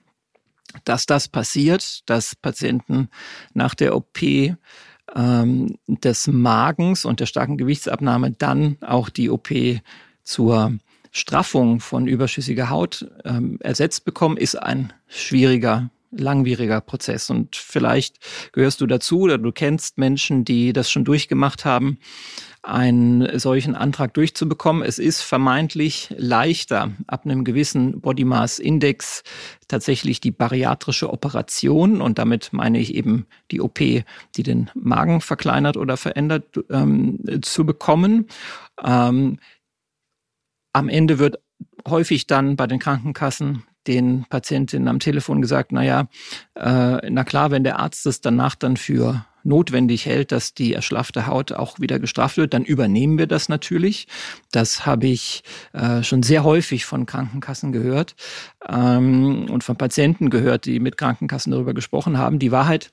Dass 0.85 1.07
das 1.07 1.29
passiert, 1.29 2.09
dass 2.09 2.37
Patienten 2.37 3.09
nach 3.55 3.75
der 3.75 3.97
OP 3.97 4.23
ähm, 4.23 5.79
des 5.87 6.27
Magens 6.29 7.05
und 7.05 7.21
der 7.21 7.27
starken 7.27 7.57
Gewichtsabnahme 7.57 8.33
dann 8.33 8.77
auch 8.81 9.09
die 9.09 9.31
OP 9.31 9.51
zur 10.23 10.79
Straffung 11.11 11.81
von 11.81 12.07
überschüssiger 12.07 12.71
Haut 12.71 13.11
ähm, 13.25 13.59
ersetzt 13.61 14.05
bekommen, 14.05 14.37
ist 14.37 14.55
ein 14.55 14.93
schwieriger 15.09 15.91
langwieriger 16.11 16.81
Prozess. 16.81 17.31
Und 17.31 17.57
vielleicht 17.57 18.19
gehörst 18.53 18.81
du 18.81 18.87
dazu 18.87 19.21
oder 19.21 19.39
du 19.39 19.53
kennst 19.53 19.99
Menschen, 19.99 20.45
die 20.45 20.73
das 20.73 20.91
schon 20.91 21.05
durchgemacht 21.05 21.65
haben 21.65 21.99
einen 22.63 23.39
solchen 23.39 23.75
Antrag 23.75 24.13
durchzubekommen. 24.15 24.83
Es 24.83 24.99
ist 24.99 25.23
vermeintlich 25.23 26.13
leichter, 26.17 26.93
ab 27.07 27.25
einem 27.25 27.45
gewissen 27.45 28.01
Body 28.01 28.25
Mass 28.25 28.59
Index 28.59 29.23
tatsächlich 29.67 30.21
die 30.21 30.31
bariatrische 30.31 31.11
Operation, 31.11 32.03
und 32.03 32.19
damit 32.19 32.53
meine 32.53 32.79
ich 32.79 32.95
eben 32.95 33.27
die 33.51 33.61
OP, 33.61 33.79
die 33.79 34.43
den 34.43 34.71
Magen 34.75 35.21
verkleinert 35.21 35.77
oder 35.77 35.97
verändert, 35.97 36.61
ähm, 36.69 37.19
zu 37.43 37.65
bekommen. 37.65 38.27
Ähm, 38.83 39.39
am 40.73 40.89
Ende 40.89 41.19
wird 41.19 41.41
häufig 41.89 42.27
dann 42.27 42.57
bei 42.57 42.67
den 42.67 42.79
Krankenkassen 42.79 43.65
den 43.87 44.27
Patientinnen 44.29 44.89
am 44.89 45.01
Telefon 45.01 45.41
gesagt, 45.41 45.73
naja, 45.73 46.09
äh, 46.55 47.11
na 47.11 47.25
klar, 47.25 47.51
wenn 47.51 47.65
der 47.65 47.79
Arzt 47.79 48.07
es 48.07 48.21
danach 48.21 48.55
dann 48.55 48.77
für 48.77 49.25
notwendig 49.43 50.07
hält, 50.07 50.33
dass 50.33 50.55
die 50.55 50.75
erschlaffte 50.75 51.27
Haut 51.27 51.53
auch 51.53 51.81
wieder 51.81 51.99
gestraft 51.99 52.37
wird, 52.37 52.53
dann 52.53 52.65
übernehmen 52.65 53.19
wir 53.19 53.27
das 53.27 53.49
natürlich. 53.49 54.07
Das 54.53 54.85
habe 54.85 55.07
ich 55.07 55.43
äh, 55.73 56.03
schon 56.03 56.23
sehr 56.23 56.45
häufig 56.45 56.85
von 56.85 57.07
Krankenkassen 57.07 57.73
gehört 57.73 58.15
ähm, 58.69 59.47
und 59.51 59.65
von 59.65 59.77
Patienten 59.77 60.31
gehört, 60.31 60.67
die 60.67 60.81
mit 60.81 60.99
Krankenkassen 60.99 61.53
darüber 61.53 61.75
gesprochen 61.75 62.19
haben. 62.19 62.39
Die 62.39 62.53
Wahrheit 62.53 62.93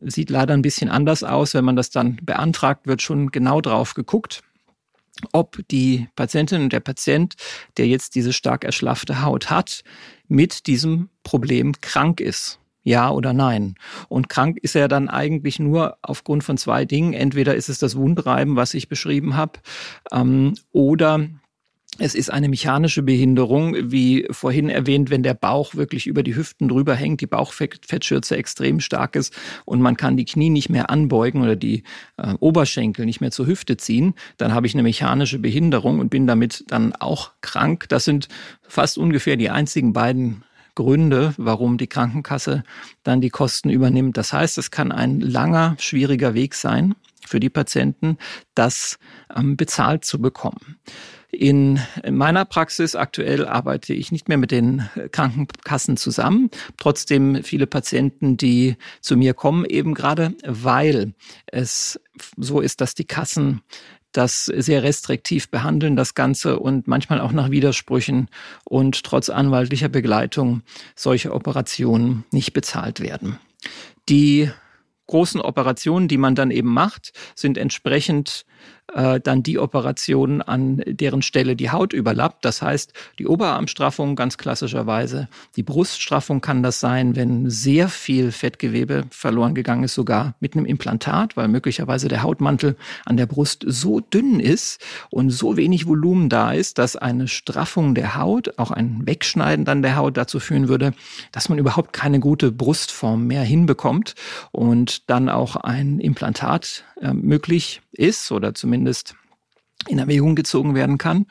sieht 0.00 0.30
leider 0.30 0.54
ein 0.54 0.62
bisschen 0.62 0.90
anders 0.90 1.22
aus. 1.22 1.54
Wenn 1.54 1.64
man 1.64 1.76
das 1.76 1.90
dann 1.90 2.16
beantragt, 2.22 2.86
wird 2.86 3.02
schon 3.02 3.30
genau 3.30 3.60
drauf 3.60 3.94
geguckt 3.94 4.42
ob 5.32 5.58
die 5.70 6.08
Patientin 6.16 6.62
und 6.62 6.72
der 6.72 6.80
Patient, 6.80 7.34
der 7.76 7.86
jetzt 7.86 8.14
diese 8.14 8.32
stark 8.32 8.64
erschlaffte 8.64 9.22
Haut 9.22 9.50
hat, 9.50 9.82
mit 10.28 10.66
diesem 10.66 11.10
Problem 11.22 11.72
krank 11.80 12.20
ist 12.20 12.58
ja 12.84 13.10
oder 13.10 13.32
nein. 13.32 13.74
Und 14.08 14.28
krank 14.28 14.58
ist 14.62 14.76
er 14.76 14.88
dann 14.88 15.08
eigentlich 15.08 15.58
nur 15.58 15.96
aufgrund 16.02 16.44
von 16.44 16.56
zwei 16.56 16.84
Dingen. 16.84 17.14
Entweder 17.14 17.54
ist 17.54 17.68
es 17.68 17.78
das 17.78 17.96
Wundreiben, 17.96 18.56
was 18.56 18.74
ich 18.74 18.88
beschrieben 18.88 19.36
habe, 19.36 19.58
ähm, 20.12 20.54
oder 20.72 21.26
es 21.98 22.14
ist 22.14 22.32
eine 22.32 22.48
mechanische 22.48 23.02
Behinderung, 23.02 23.76
wie 23.90 24.26
vorhin 24.30 24.68
erwähnt, 24.68 25.10
wenn 25.10 25.22
der 25.22 25.34
Bauch 25.34 25.74
wirklich 25.74 26.06
über 26.06 26.22
die 26.22 26.34
Hüften 26.34 26.68
drüber 26.68 26.94
hängt, 26.94 27.20
die 27.20 27.26
Bauchfettschürze 27.26 28.36
extrem 28.36 28.80
stark 28.80 29.16
ist 29.16 29.34
und 29.64 29.80
man 29.80 29.96
kann 29.96 30.16
die 30.16 30.24
Knie 30.24 30.50
nicht 30.50 30.68
mehr 30.68 30.90
anbeugen 30.90 31.42
oder 31.42 31.56
die 31.56 31.84
äh, 32.16 32.34
Oberschenkel 32.40 33.06
nicht 33.06 33.20
mehr 33.20 33.30
zur 33.30 33.46
Hüfte 33.46 33.76
ziehen, 33.76 34.14
dann 34.36 34.52
habe 34.54 34.66
ich 34.66 34.74
eine 34.74 34.82
mechanische 34.82 35.38
Behinderung 35.38 36.00
und 36.00 36.08
bin 36.08 36.26
damit 36.26 36.64
dann 36.68 36.94
auch 36.94 37.32
krank. 37.40 37.88
Das 37.88 38.04
sind 38.04 38.28
fast 38.66 38.98
ungefähr 38.98 39.36
die 39.36 39.50
einzigen 39.50 39.92
beiden 39.92 40.42
Gründe, 40.74 41.34
warum 41.36 41.78
die 41.78 41.86
Krankenkasse 41.86 42.64
dann 43.02 43.20
die 43.20 43.30
Kosten 43.30 43.70
übernimmt. 43.70 44.16
Das 44.16 44.32
heißt, 44.32 44.58
es 44.58 44.70
kann 44.70 44.92
ein 44.92 45.20
langer, 45.20 45.76
schwieriger 45.78 46.34
Weg 46.34 46.54
sein 46.54 46.94
für 47.26 47.40
die 47.40 47.50
Patienten, 47.50 48.18
das 48.54 48.98
ähm, 49.34 49.56
bezahlt 49.56 50.04
zu 50.04 50.20
bekommen. 50.20 50.78
In 51.30 51.80
meiner 52.08 52.44
Praxis 52.44 52.94
aktuell 52.94 53.46
arbeite 53.46 53.92
ich 53.92 54.12
nicht 54.12 54.28
mehr 54.28 54.38
mit 54.38 54.52
den 54.52 54.88
Krankenkassen 55.10 55.96
zusammen. 55.96 56.50
Trotzdem 56.76 57.42
viele 57.42 57.66
Patienten, 57.66 58.36
die 58.36 58.76
zu 59.00 59.16
mir 59.16 59.34
kommen, 59.34 59.64
eben 59.64 59.94
gerade 59.94 60.34
weil 60.46 61.14
es 61.46 62.00
so 62.36 62.60
ist, 62.60 62.80
dass 62.80 62.94
die 62.94 63.06
Kassen 63.06 63.62
das 64.14 64.46
sehr 64.46 64.82
restriktiv 64.82 65.50
behandeln, 65.50 65.96
das 65.96 66.14
Ganze 66.14 66.58
und 66.58 66.86
manchmal 66.86 67.20
auch 67.20 67.32
nach 67.32 67.50
Widersprüchen 67.50 68.28
und 68.64 69.02
trotz 69.04 69.28
anwaltlicher 69.28 69.88
Begleitung 69.88 70.62
solche 70.94 71.34
Operationen 71.34 72.24
nicht 72.30 72.52
bezahlt 72.52 73.00
werden. 73.00 73.38
Die 74.08 74.50
großen 75.06 75.40
Operationen, 75.40 76.08
die 76.08 76.16
man 76.16 76.34
dann 76.34 76.50
eben 76.50 76.72
macht, 76.72 77.12
sind 77.34 77.58
entsprechend 77.58 78.46
äh, 78.94 79.20
dann 79.20 79.42
die 79.42 79.58
Operation, 79.58 80.40
an 80.40 80.82
deren 80.86 81.22
Stelle 81.22 81.56
die 81.56 81.70
Haut 81.70 81.92
überlappt. 81.92 82.44
Das 82.44 82.62
heißt, 82.62 82.92
die 83.18 83.26
Oberarmstraffung 83.26 84.16
ganz 84.16 84.38
klassischerweise, 84.38 85.28
die 85.56 85.62
Bruststraffung 85.62 86.40
kann 86.40 86.62
das 86.62 86.80
sein, 86.80 87.16
wenn 87.16 87.50
sehr 87.50 87.88
viel 87.88 88.32
Fettgewebe 88.32 89.04
verloren 89.10 89.54
gegangen 89.54 89.84
ist, 89.84 89.94
sogar 89.94 90.34
mit 90.40 90.54
einem 90.54 90.66
Implantat, 90.66 91.36
weil 91.36 91.48
möglicherweise 91.48 92.08
der 92.08 92.22
Hautmantel 92.22 92.76
an 93.04 93.16
der 93.16 93.26
Brust 93.26 93.64
so 93.66 94.00
dünn 94.00 94.40
ist 94.40 94.80
und 95.10 95.30
so 95.30 95.56
wenig 95.56 95.86
Volumen 95.86 96.28
da 96.28 96.52
ist, 96.52 96.78
dass 96.78 96.96
eine 96.96 97.28
Straffung 97.28 97.94
der 97.94 98.16
Haut, 98.16 98.58
auch 98.58 98.70
ein 98.70 99.02
Wegschneiden 99.06 99.64
dann 99.64 99.82
der 99.82 99.96
Haut 99.96 100.16
dazu 100.16 100.38
führen 100.40 100.68
würde, 100.68 100.94
dass 101.32 101.48
man 101.48 101.58
überhaupt 101.58 101.92
keine 101.92 102.20
gute 102.20 102.52
Brustform 102.52 103.26
mehr 103.26 103.42
hinbekommt 103.42 104.14
und 104.52 105.10
dann 105.10 105.28
auch 105.28 105.56
ein 105.56 105.98
Implantat 105.98 106.84
äh, 107.00 107.12
möglich 107.12 107.80
ist 107.94 108.30
oder 108.32 108.54
zumindest 108.54 109.14
in 109.88 109.98
Erwägung 109.98 110.34
gezogen 110.34 110.74
werden 110.74 110.98
kann. 110.98 111.26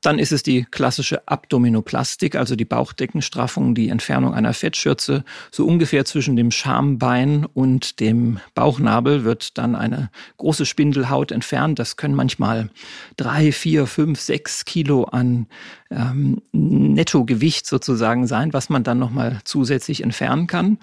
Dann 0.00 0.18
ist 0.18 0.32
es 0.32 0.42
die 0.42 0.64
klassische 0.70 1.26
Abdominoplastik, 1.26 2.36
also 2.36 2.54
die 2.54 2.64
Bauchdeckenstraffung, 2.64 3.74
die 3.74 3.88
Entfernung 3.88 4.32
einer 4.34 4.54
Fettschürze. 4.54 5.24
So 5.50 5.66
ungefähr 5.66 6.04
zwischen 6.04 6.36
dem 6.36 6.50
Schambein 6.50 7.44
und 7.44 7.98
dem 8.00 8.38
Bauchnabel 8.54 9.24
wird 9.24 9.58
dann 9.58 9.74
eine 9.74 10.10
große 10.36 10.66
Spindelhaut 10.66 11.32
entfernt. 11.32 11.78
Das 11.78 11.96
können 11.96 12.14
manchmal 12.14 12.70
drei, 13.16 13.50
vier, 13.50 13.86
fünf, 13.86 14.20
sechs 14.20 14.64
Kilo 14.64 15.04
an 15.04 15.46
ähm, 15.90 16.42
Nettogewicht 16.52 17.66
sozusagen 17.66 18.26
sein, 18.26 18.52
was 18.52 18.68
man 18.68 18.84
dann 18.84 18.98
nochmal 18.98 19.40
zusätzlich 19.44 20.02
entfernen 20.02 20.46
kann. 20.46 20.78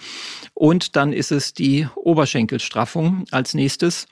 Und 0.54 0.96
dann 0.96 1.14
ist 1.14 1.32
es 1.32 1.54
die 1.54 1.88
Oberschenkelstraffung 1.96 3.26
als 3.32 3.54
nächstes 3.54 4.08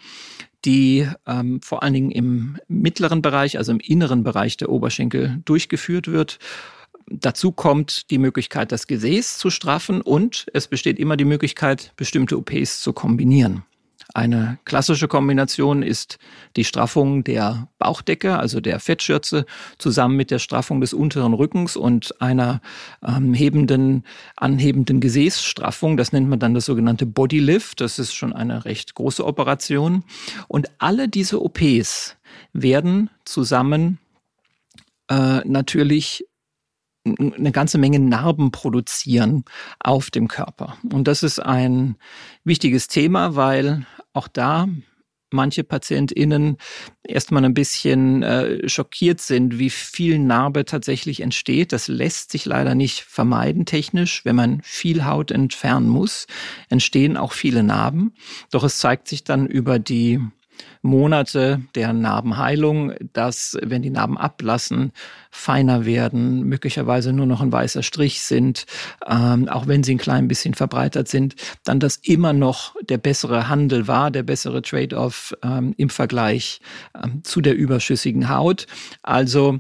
die 0.66 1.08
ähm, 1.26 1.62
vor 1.62 1.84
allen 1.84 1.94
Dingen 1.94 2.12
im 2.12 2.58
mittleren 2.68 3.22
Bereich, 3.22 3.58
also 3.58 3.72
im 3.72 3.80
inneren 3.80 4.24
Bereich 4.24 4.58
der 4.58 4.70
Oberschenkel 4.70 5.42
durchgeführt 5.46 6.08
wird. 6.08 6.40
Dazu 7.08 7.52
kommt 7.52 8.10
die 8.12 8.20
Möglichkeit, 8.20 8.72
das 8.72 8.88
Gesäß 8.88 9.38
zu 9.38 9.50
straffen 9.50 10.02
und 10.02 10.46
es 10.54 10.68
besteht 10.68 11.00
immer 11.00 11.18
die 11.18 11.26
Möglichkeit, 11.26 11.94
bestimmte 11.98 12.38
OPs 12.38 12.82
zu 12.82 12.94
kombinieren. 12.94 13.64
Eine 14.14 14.60
klassische 14.66 15.08
Kombination 15.08 15.84
ist 15.84 16.18
die 16.56 16.66
Straffung 16.66 17.24
der 17.24 17.70
Bauchdecke, 17.80 18.38
also 18.38 18.60
der 18.60 18.80
Fettschürze, 18.80 19.46
zusammen 19.78 20.18
mit 20.18 20.32
der 20.32 20.40
Straffung 20.40 20.82
des 20.82 20.94
unteren 20.94 21.34
Rückens 21.34 21.78
und 21.78 22.22
einer 22.22 22.62
ähm, 23.06 23.34
hebenden, 23.34 24.04
anhebenden 24.36 25.00
Gesäßstraffung. 25.00 25.96
Das 25.96 26.12
nennt 26.12 26.30
man 26.30 26.40
dann 26.40 26.54
das 26.54 26.66
sogenannte 26.66 27.06
Bodylift. 27.06 27.80
Das 27.80 28.00
ist 28.00 28.14
schon 28.14 28.34
eine 28.34 28.66
recht 28.66 28.96
große 28.96 29.26
Operation. 29.26 30.04
Und 30.48 30.70
alle 30.78 31.08
diese 31.08 31.42
OPs 31.42 32.18
werden 32.54 33.10
zusammen 33.24 33.98
äh, 35.10 35.40
natürlich 35.46 36.26
eine 37.06 37.52
ganze 37.52 37.78
Menge 37.78 38.00
Narben 38.00 38.52
produzieren 38.52 39.44
auf 39.80 40.12
dem 40.12 40.28
Körper. 40.28 40.78
Und 40.92 41.08
das 41.08 41.24
ist 41.24 41.40
ein 41.40 41.96
wichtiges 42.44 42.88
Thema, 42.88 43.36
weil 43.36 43.86
auch 44.14 44.28
da 44.28 44.68
manche 45.32 45.64
PatientInnen 45.64 46.58
erstmal 47.04 47.46
ein 47.46 47.54
bisschen 47.54 48.22
äh, 48.22 48.68
schockiert 48.68 49.22
sind, 49.22 49.58
wie 49.58 49.70
viel 49.70 50.20
Narbe 50.20 50.66
tatsächlich 50.66 51.22
entsteht. 51.22 51.72
Das 51.72 51.88
lässt 51.88 52.32
sich 52.32 52.46
leider 52.46 52.76
nicht 52.76 53.02
vermeiden 53.02 53.66
technisch. 53.66 54.26
Wenn 54.26 54.36
man 54.36 54.62
viel 54.64 55.06
Haut 55.06 55.32
entfernen 55.32 55.88
muss, 55.88 56.28
entstehen 56.70 57.18
auch 57.18 57.32
viele 57.32 57.64
Narben. 57.64 58.14
Doch 58.52 58.64
es 58.64 58.80
zeigt 58.80 59.08
sich 59.08 59.24
dann 59.24 59.48
über 59.48 59.80
die 59.80 60.20
Monate 60.82 61.62
der 61.76 61.94
Narbenheilung, 61.94 62.94
dass, 63.14 63.58
wenn 63.62 63.82
die 63.82 63.90
Narben 63.90 64.18
ablassen, 64.18 64.92
feiner 65.30 65.86
werden, 65.86 66.44
möglicherweise 66.44 67.14
nur 67.14 67.26
noch 67.26 67.42
ein 67.42 67.52
weißer 67.52 67.84
Strich 67.84 68.22
sind, 68.22 68.66
ähm, 69.08 69.48
auch 69.48 69.68
wenn 69.68 69.84
sie 69.84 69.96
ein 69.96 70.00
klein 70.00 70.28
bisschen 70.28 70.54
verbreitert 70.54 71.08
sind, 71.08 71.36
dann 71.64 71.80
das 71.80 71.98
immer 71.98 72.34
noch 72.34 72.76
der 72.82 72.98
bessere 72.98 73.48
Handel 73.48 73.88
war, 73.88 74.12
der 74.12 74.24
bessere 74.24 74.62
Trade-off 74.62 75.36
ähm, 75.44 75.74
im 75.78 75.90
Vergleich 75.90 76.62
ähm, 77.02 77.24
zu 77.24 77.42
der 77.42 77.56
überschüssigen 77.56 78.30
Haut. 78.30 78.68
Also 79.04 79.60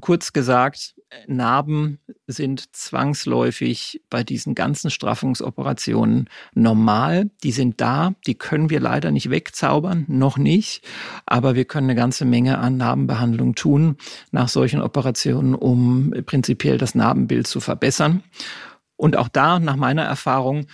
kurz 0.00 0.32
gesagt, 0.32 0.94
Narben 1.26 1.98
sind 2.26 2.74
zwangsläufig 2.74 4.02
bei 4.10 4.22
diesen 4.22 4.54
ganzen 4.54 4.90
Straffungsoperationen 4.90 6.28
normal. 6.54 7.30
Die 7.42 7.52
sind 7.52 7.80
da, 7.80 8.14
die 8.26 8.36
können 8.36 8.70
wir 8.70 8.80
leider 8.80 9.10
nicht 9.10 9.30
wegzaubern, 9.30 10.04
noch 10.08 10.38
nicht. 10.38 10.84
Aber 11.26 11.54
wir 11.54 11.64
können 11.64 11.90
eine 11.90 11.98
ganze 11.98 12.24
Menge 12.24 12.58
an 12.58 12.76
Narbenbehandlung 12.76 13.54
tun 13.54 13.96
nach 14.30 14.48
solchen 14.48 14.80
Operationen, 14.80 15.54
um 15.54 16.14
prinzipiell 16.26 16.78
das 16.78 16.94
Narbenbild 16.94 17.46
zu 17.46 17.60
verbessern. 17.60 18.22
Und 18.96 19.16
auch 19.16 19.28
da, 19.28 19.58
nach 19.58 19.76
meiner 19.76 20.04
Erfahrung, 20.04 20.66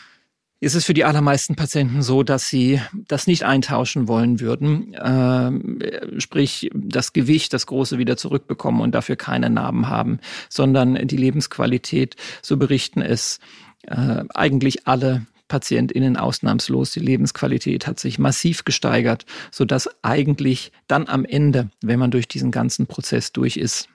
ist 0.67 0.75
es 0.75 0.85
für 0.85 0.95
die 0.95 1.05
allermeisten 1.05 1.55
Patienten 1.55 2.03
so, 2.03 2.25
dass 2.25 2.49
sie 2.49 2.81
das 3.07 3.29
nicht 3.29 3.45
eintauschen 3.45 4.09
wollen 4.09 4.41
würden, 4.41 4.95
äh, 4.95 6.21
sprich 6.21 6.69
das 6.75 7.13
Gewicht, 7.13 7.53
das 7.53 7.67
große 7.67 7.99
wieder 7.99 8.17
zurückbekommen 8.17 8.81
und 8.81 8.93
dafür 8.93 9.15
keine 9.15 9.49
Narben 9.49 9.89
haben, 9.89 10.19
sondern 10.49 11.07
die 11.07 11.17
Lebensqualität, 11.17 12.17
so 12.43 12.57
berichten 12.57 13.01
es 13.01 13.39
äh, 13.83 14.25
eigentlich 14.35 14.89
alle 14.89 15.25
PatientInnen 15.47 16.17
ausnahmslos. 16.17 16.91
Die 16.91 17.01
Lebensqualität 17.01 17.87
hat 17.87 18.01
sich 18.01 18.19
massiv 18.19 18.65
gesteigert, 18.65 19.25
so 19.53 19.65
dass 19.65 19.89
eigentlich 20.03 20.73
dann 20.89 21.07
am 21.07 21.25
Ende, 21.25 21.71
wenn 21.81 22.01
man 22.01 22.11
durch 22.11 22.27
diesen 22.27 22.51
ganzen 22.51 22.89
Prozess 22.89 23.31
durch 23.31 23.57
ist, 23.57 23.89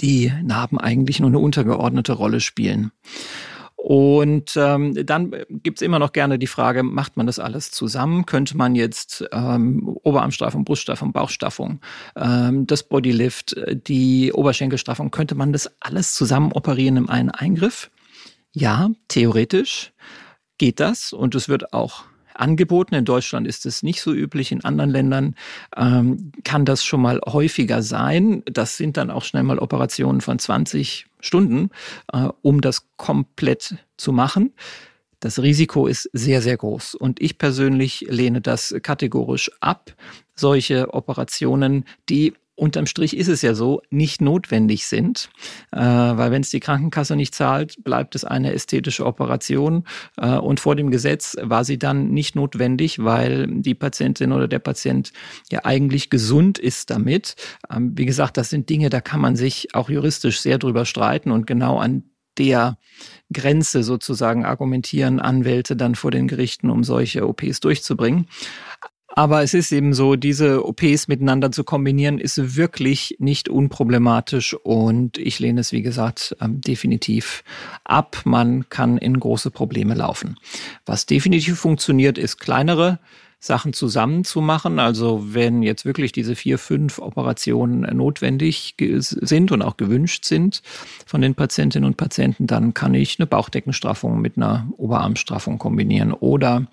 die 0.00 0.30
Narben 0.42 0.78
eigentlich 0.78 1.20
nur 1.20 1.30
eine 1.30 1.38
untergeordnete 1.38 2.12
Rolle 2.12 2.40
spielen. 2.40 2.92
Und 3.82 4.56
ähm, 4.56 4.94
dann 5.06 5.34
gibt's 5.48 5.80
immer 5.80 5.98
noch 5.98 6.12
gerne 6.12 6.38
die 6.38 6.46
Frage, 6.46 6.82
macht 6.82 7.16
man 7.16 7.26
das 7.26 7.38
alles 7.38 7.70
zusammen? 7.70 8.26
Könnte 8.26 8.56
man 8.56 8.74
jetzt 8.74 9.24
ähm, 9.32 9.96
Oberarmstraffung, 10.02 10.64
Bruststraffung, 10.64 11.12
Bauchstraffung, 11.12 11.80
ähm, 12.14 12.66
das 12.66 12.82
Bodylift, 12.82 13.56
die 13.88 14.32
Oberschenkelstraffung, 14.32 15.10
könnte 15.10 15.34
man 15.34 15.52
das 15.52 15.70
alles 15.80 16.14
zusammen 16.14 16.52
operieren 16.52 16.98
in 16.98 17.08
einem 17.08 17.30
Eingriff? 17.30 17.90
Ja, 18.52 18.90
theoretisch 19.08 19.92
geht 20.58 20.78
das 20.78 21.14
und 21.14 21.34
es 21.34 21.48
wird 21.48 21.72
auch 21.72 22.04
angeboten. 22.34 22.94
In 22.94 23.04
Deutschland 23.04 23.46
ist 23.46 23.66
es 23.66 23.82
nicht 23.82 24.00
so 24.00 24.12
üblich. 24.12 24.52
In 24.52 24.64
anderen 24.64 24.90
Ländern 24.90 25.34
ähm, 25.76 26.32
kann 26.44 26.64
das 26.64 26.84
schon 26.84 27.02
mal 27.02 27.20
häufiger 27.26 27.82
sein. 27.82 28.42
Das 28.46 28.76
sind 28.76 28.96
dann 28.96 29.10
auch 29.10 29.24
schnell 29.24 29.42
mal 29.42 29.58
Operationen 29.58 30.20
von 30.20 30.38
20 30.38 31.06
Stunden, 31.20 31.70
äh, 32.12 32.28
um 32.42 32.60
das 32.60 32.86
komplett 32.96 33.76
zu 33.96 34.12
machen. 34.12 34.52
Das 35.20 35.42
Risiko 35.42 35.86
ist 35.86 36.08
sehr, 36.14 36.40
sehr 36.40 36.56
groß. 36.56 36.94
Und 36.94 37.20
ich 37.20 37.36
persönlich 37.36 38.06
lehne 38.08 38.40
das 38.40 38.74
kategorisch 38.82 39.50
ab. 39.60 39.94
Solche 40.34 40.94
Operationen, 40.94 41.84
die 42.08 42.32
unterm 42.60 42.86
Strich 42.86 43.16
ist 43.16 43.28
es 43.28 43.42
ja 43.42 43.54
so, 43.54 43.82
nicht 43.90 44.20
notwendig 44.20 44.86
sind, 44.86 45.30
äh, 45.72 45.78
weil 45.80 46.30
wenn 46.30 46.42
es 46.42 46.50
die 46.50 46.60
Krankenkasse 46.60 47.16
nicht 47.16 47.34
zahlt, 47.34 47.82
bleibt 47.82 48.14
es 48.14 48.24
eine 48.24 48.52
ästhetische 48.52 49.06
Operation 49.06 49.84
äh, 50.18 50.36
und 50.36 50.60
vor 50.60 50.76
dem 50.76 50.90
Gesetz 50.90 51.36
war 51.40 51.64
sie 51.64 51.78
dann 51.78 52.10
nicht 52.10 52.36
notwendig, 52.36 53.02
weil 53.02 53.46
die 53.48 53.74
Patientin 53.74 54.32
oder 54.32 54.46
der 54.46 54.58
Patient 54.58 55.12
ja 55.50 55.64
eigentlich 55.64 56.10
gesund 56.10 56.58
ist 56.58 56.90
damit. 56.90 57.34
Ähm, 57.74 57.92
wie 57.96 58.06
gesagt, 58.06 58.36
das 58.36 58.50
sind 58.50 58.68
Dinge, 58.68 58.90
da 58.90 59.00
kann 59.00 59.20
man 59.20 59.36
sich 59.36 59.74
auch 59.74 59.88
juristisch 59.88 60.40
sehr 60.40 60.58
drüber 60.58 60.84
streiten 60.84 61.30
und 61.30 61.46
genau 61.46 61.78
an 61.78 62.04
der 62.38 62.78
Grenze 63.32 63.82
sozusagen 63.82 64.44
argumentieren 64.44 65.20
Anwälte 65.20 65.76
dann 65.76 65.94
vor 65.94 66.10
den 66.10 66.28
Gerichten, 66.28 66.70
um 66.70 66.84
solche 66.84 67.26
OPs 67.26 67.60
durchzubringen. 67.60 68.26
Aber 69.14 69.42
es 69.42 69.54
ist 69.54 69.72
eben 69.72 69.92
so, 69.92 70.16
diese 70.16 70.64
OPs 70.64 71.08
miteinander 71.08 71.50
zu 71.50 71.64
kombinieren, 71.64 72.18
ist 72.18 72.56
wirklich 72.56 73.16
nicht 73.18 73.48
unproblematisch 73.48 74.54
und 74.54 75.18
ich 75.18 75.40
lehne 75.40 75.60
es, 75.60 75.72
wie 75.72 75.82
gesagt, 75.82 76.36
ähm, 76.40 76.60
definitiv 76.60 77.42
ab. 77.84 78.22
Man 78.24 78.68
kann 78.68 78.98
in 78.98 79.18
große 79.18 79.50
Probleme 79.50 79.94
laufen. 79.94 80.36
Was 80.86 81.06
definitiv 81.06 81.58
funktioniert, 81.58 82.18
ist 82.18 82.38
kleinere 82.38 83.00
Sachen 83.40 83.72
zusammenzumachen. 83.72 84.78
Also 84.78 85.34
wenn 85.34 85.62
jetzt 85.62 85.86
wirklich 85.86 86.12
diese 86.12 86.36
vier, 86.36 86.58
fünf 86.58 86.98
Operationen 86.98 87.80
notwendig 87.96 88.76
sind 88.76 89.50
und 89.50 89.62
auch 89.62 89.78
gewünscht 89.78 90.26
sind 90.26 90.62
von 91.06 91.22
den 91.22 91.34
Patientinnen 91.34 91.86
und 91.86 91.96
Patienten, 91.96 92.46
dann 92.46 92.74
kann 92.74 92.92
ich 92.92 93.18
eine 93.18 93.26
Bauchdeckenstraffung 93.26 94.20
mit 94.20 94.36
einer 94.36 94.68
Oberarmstraffung 94.76 95.58
kombinieren 95.58 96.12
oder 96.12 96.66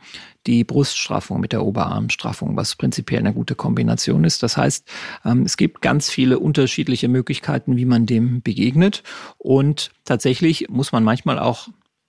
die 0.45 0.63
Bruststraffung 0.63 1.39
mit 1.39 1.51
der 1.51 1.63
Oberarmstraffung, 1.63 2.55
was 2.55 2.75
prinzipiell 2.75 3.19
eine 3.19 3.33
gute 3.33 3.55
Kombination 3.55 4.23
ist. 4.23 4.43
Das 4.43 4.57
heißt, 4.57 4.87
ähm, 5.25 5.43
es 5.43 5.57
gibt 5.57 5.81
ganz 5.81 6.09
viele 6.09 6.39
unterschiedliche 6.39 7.07
Möglichkeiten, 7.07 7.77
wie 7.77 7.85
man 7.85 8.05
dem 8.05 8.41
begegnet. 8.41 9.03
Und 9.37 9.91
tatsächlich 10.05 10.69
muss 10.69 10.91
man 10.91 11.03
manchmal 11.03 11.39
auch 11.39 11.67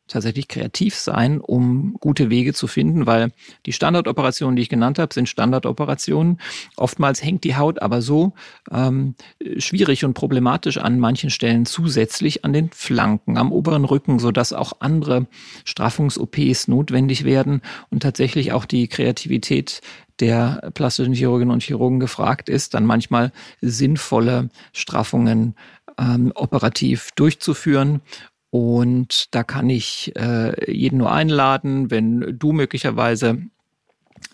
tatsächlich 0.09 0.49
kreativ 0.49 0.95
sein, 0.97 1.41
um 1.41 1.95
gute 2.01 2.31
Wege 2.31 2.55
zu 2.55 2.67
finden, 2.67 3.07
weil 3.07 3.33
die 3.67 3.73
Standardoperationen, 3.73 4.57
die 4.57 4.63
ich 4.63 4.69
genannt 4.69 4.99
habe, 4.99 5.15
sind 5.15 5.29
Standardoperationen. 5.29 6.41
Oftmals 6.77 7.23
hängt 7.23 7.45
die 7.45 7.57
Haut 7.57 7.81
aber 7.81 8.03
so 8.03 8.33
ähm, 8.71 9.15
schwierig 9.59 10.05
und 10.05 10.15
problematisch 10.15 10.79
an 10.79 10.99
manchen 10.99 11.31
Stellen 11.31 11.67
zusätzlich 11.67 12.45
an 12.45 12.53
den 12.53 12.71
Flanken, 12.71 13.37
am 13.39 13.53
oberen 13.53 13.85
Rücken, 13.85 14.19
so 14.19 14.33
dass 14.33 14.53
auch 14.53 14.75
andere 14.81 15.27
Straffungs-OPs 15.65 16.69
notwendig 16.69 17.25
werden 17.25 17.63
und 17.91 18.03
tatsächlich 18.03 18.53
auch 18.53 18.65
die 18.65 18.89
Kreativität 18.89 19.81
der 20.21 20.71
plastischen 20.75 21.15
Chirurginnen 21.15 21.53
und 21.53 21.63
Chirurgen 21.63 22.01
gefragt 22.01 22.49
ist, 22.49 22.75
dann 22.75 22.85
manchmal 22.85 23.33
sinnvolle 23.61 24.51
Straffungen 24.73 25.55
ähm, 25.99 26.33
operativ 26.35 27.11
durchzuführen 27.15 28.01
und 28.51 29.27
da 29.35 29.43
kann 29.45 29.69
ich 29.71 30.13
äh, 30.17 30.73
jeden 30.73 30.99
nur 30.99 31.13
einladen, 31.13 31.91
wenn 31.91 32.39
du 32.39 32.53
möglicherweise 32.53 33.43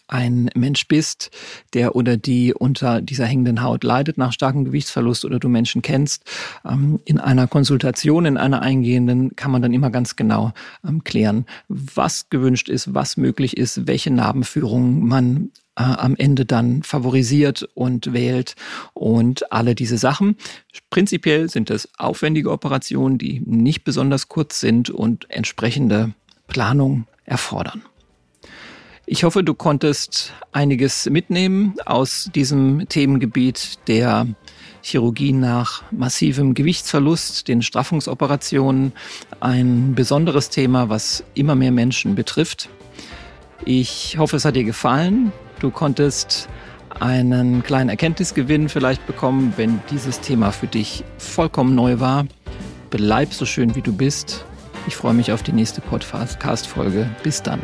ein 0.07 0.51
Mensch 0.55 0.87
bist, 0.87 1.31
der 1.73 1.97
oder 1.97 2.17
die 2.17 2.55
unter 2.55 3.01
dieser 3.01 3.27
hängenden 3.27 3.63
Haut 3.63 3.85
leidet 3.85 4.19
nach 4.19 4.33
starkem 4.33 4.65
Gewichtsverlust 4.65 5.25
oder 5.25 5.39
du 5.39 5.49
Menschen 5.49 5.83
kennst, 5.83 6.25
ähm, 6.65 7.01
in 7.05 7.19
einer 7.19 7.47
Konsultation, 7.47 8.27
in 8.27 8.37
einer 8.37 8.63
eingehenden, 8.63 9.35
kann 9.35 9.51
man 9.51 9.63
dann 9.63 9.73
immer 9.73 9.91
ganz 9.91 10.17
genau 10.17 10.53
ähm, 10.87 11.05
klären, 11.05 11.47
was 11.69 12.29
gewünscht 12.29 12.69
ist, 12.69 12.95
was 12.95 13.17
möglich 13.17 13.57
ist, 13.57 13.87
welche 13.87 14.11
Narbenführung 14.11 15.07
man 15.07 15.51
äh, 15.77 15.83
am 15.83 16.17
Ende 16.17 16.45
dann 16.45 16.83
favorisiert 16.83 17.69
und 17.75 18.13
wählt 18.13 18.55
und 18.93 19.53
alle 19.53 19.75
diese 19.75 19.99
Sachen. 19.99 20.37
Prinzipiell 20.91 21.49
sind 21.49 21.71
es 21.71 21.89
aufwendige 21.99 22.51
Operationen, 22.51 23.19
die 23.19 23.43
nicht 23.45 23.85
besonders 23.85 24.29
kurz 24.29 24.61
sind 24.61 24.91
und 24.91 25.31
entsprechende 25.31 26.15
Planung 26.47 27.07
erfordern. 27.25 27.83
Ich 29.07 29.25
hoffe, 29.25 29.45
du 29.45 29.53
konntest 29.53 30.33
einiges 30.53 31.11
mitnehmen 31.11 31.75
aus 31.85 32.31
diesem 32.35 32.89
Themengebiet 32.89 33.79
der 33.87 34.27
Chirurgie 34.81 35.33
nach 35.33 35.83
massivem 35.91 36.55
Gewichtsverlust, 36.55 37.49
den 37.49 37.63
Straffungsoperationen. 37.63 38.93
Ein 39.41 39.95
besonderes 39.95 40.49
Thema, 40.49 40.89
was 40.89 41.25
immer 41.35 41.55
mehr 41.55 41.73
Menschen 41.73 42.15
betrifft. 42.15 42.71
Ich 43.65 44.17
hoffe, 44.19 44.37
es 44.37 44.45
hat 44.45 44.57
dir 44.57 44.65
gefallen. 44.65 45.33
Du 45.59 45.71
konntest 45.71 46.49
einen 47.01 47.63
kleinen 47.63 47.91
Erkenntnisgewinn 47.91 48.69
vielleicht 48.69 49.07
bekommen, 49.07 49.55
wenn 49.57 49.81
dieses 49.91 50.21
Thema 50.21 50.53
für 50.53 50.67
dich 50.67 51.05
vollkommen 51.19 51.75
neu 51.75 52.01
war. 52.01 52.27
Bleib 52.91 53.33
so 53.33 53.45
schön, 53.45 53.75
wie 53.75 53.83
du 53.83 53.93
bist. 53.93 54.45
Ich 54.87 54.97
freue 54.97 55.15
mich 55.15 55.33
auf 55.33 55.43
die 55.43 55.53
nächste 55.53 55.81
Podcast-Folge. 55.81 57.09
Bis 57.23 57.43
dann. 57.43 57.61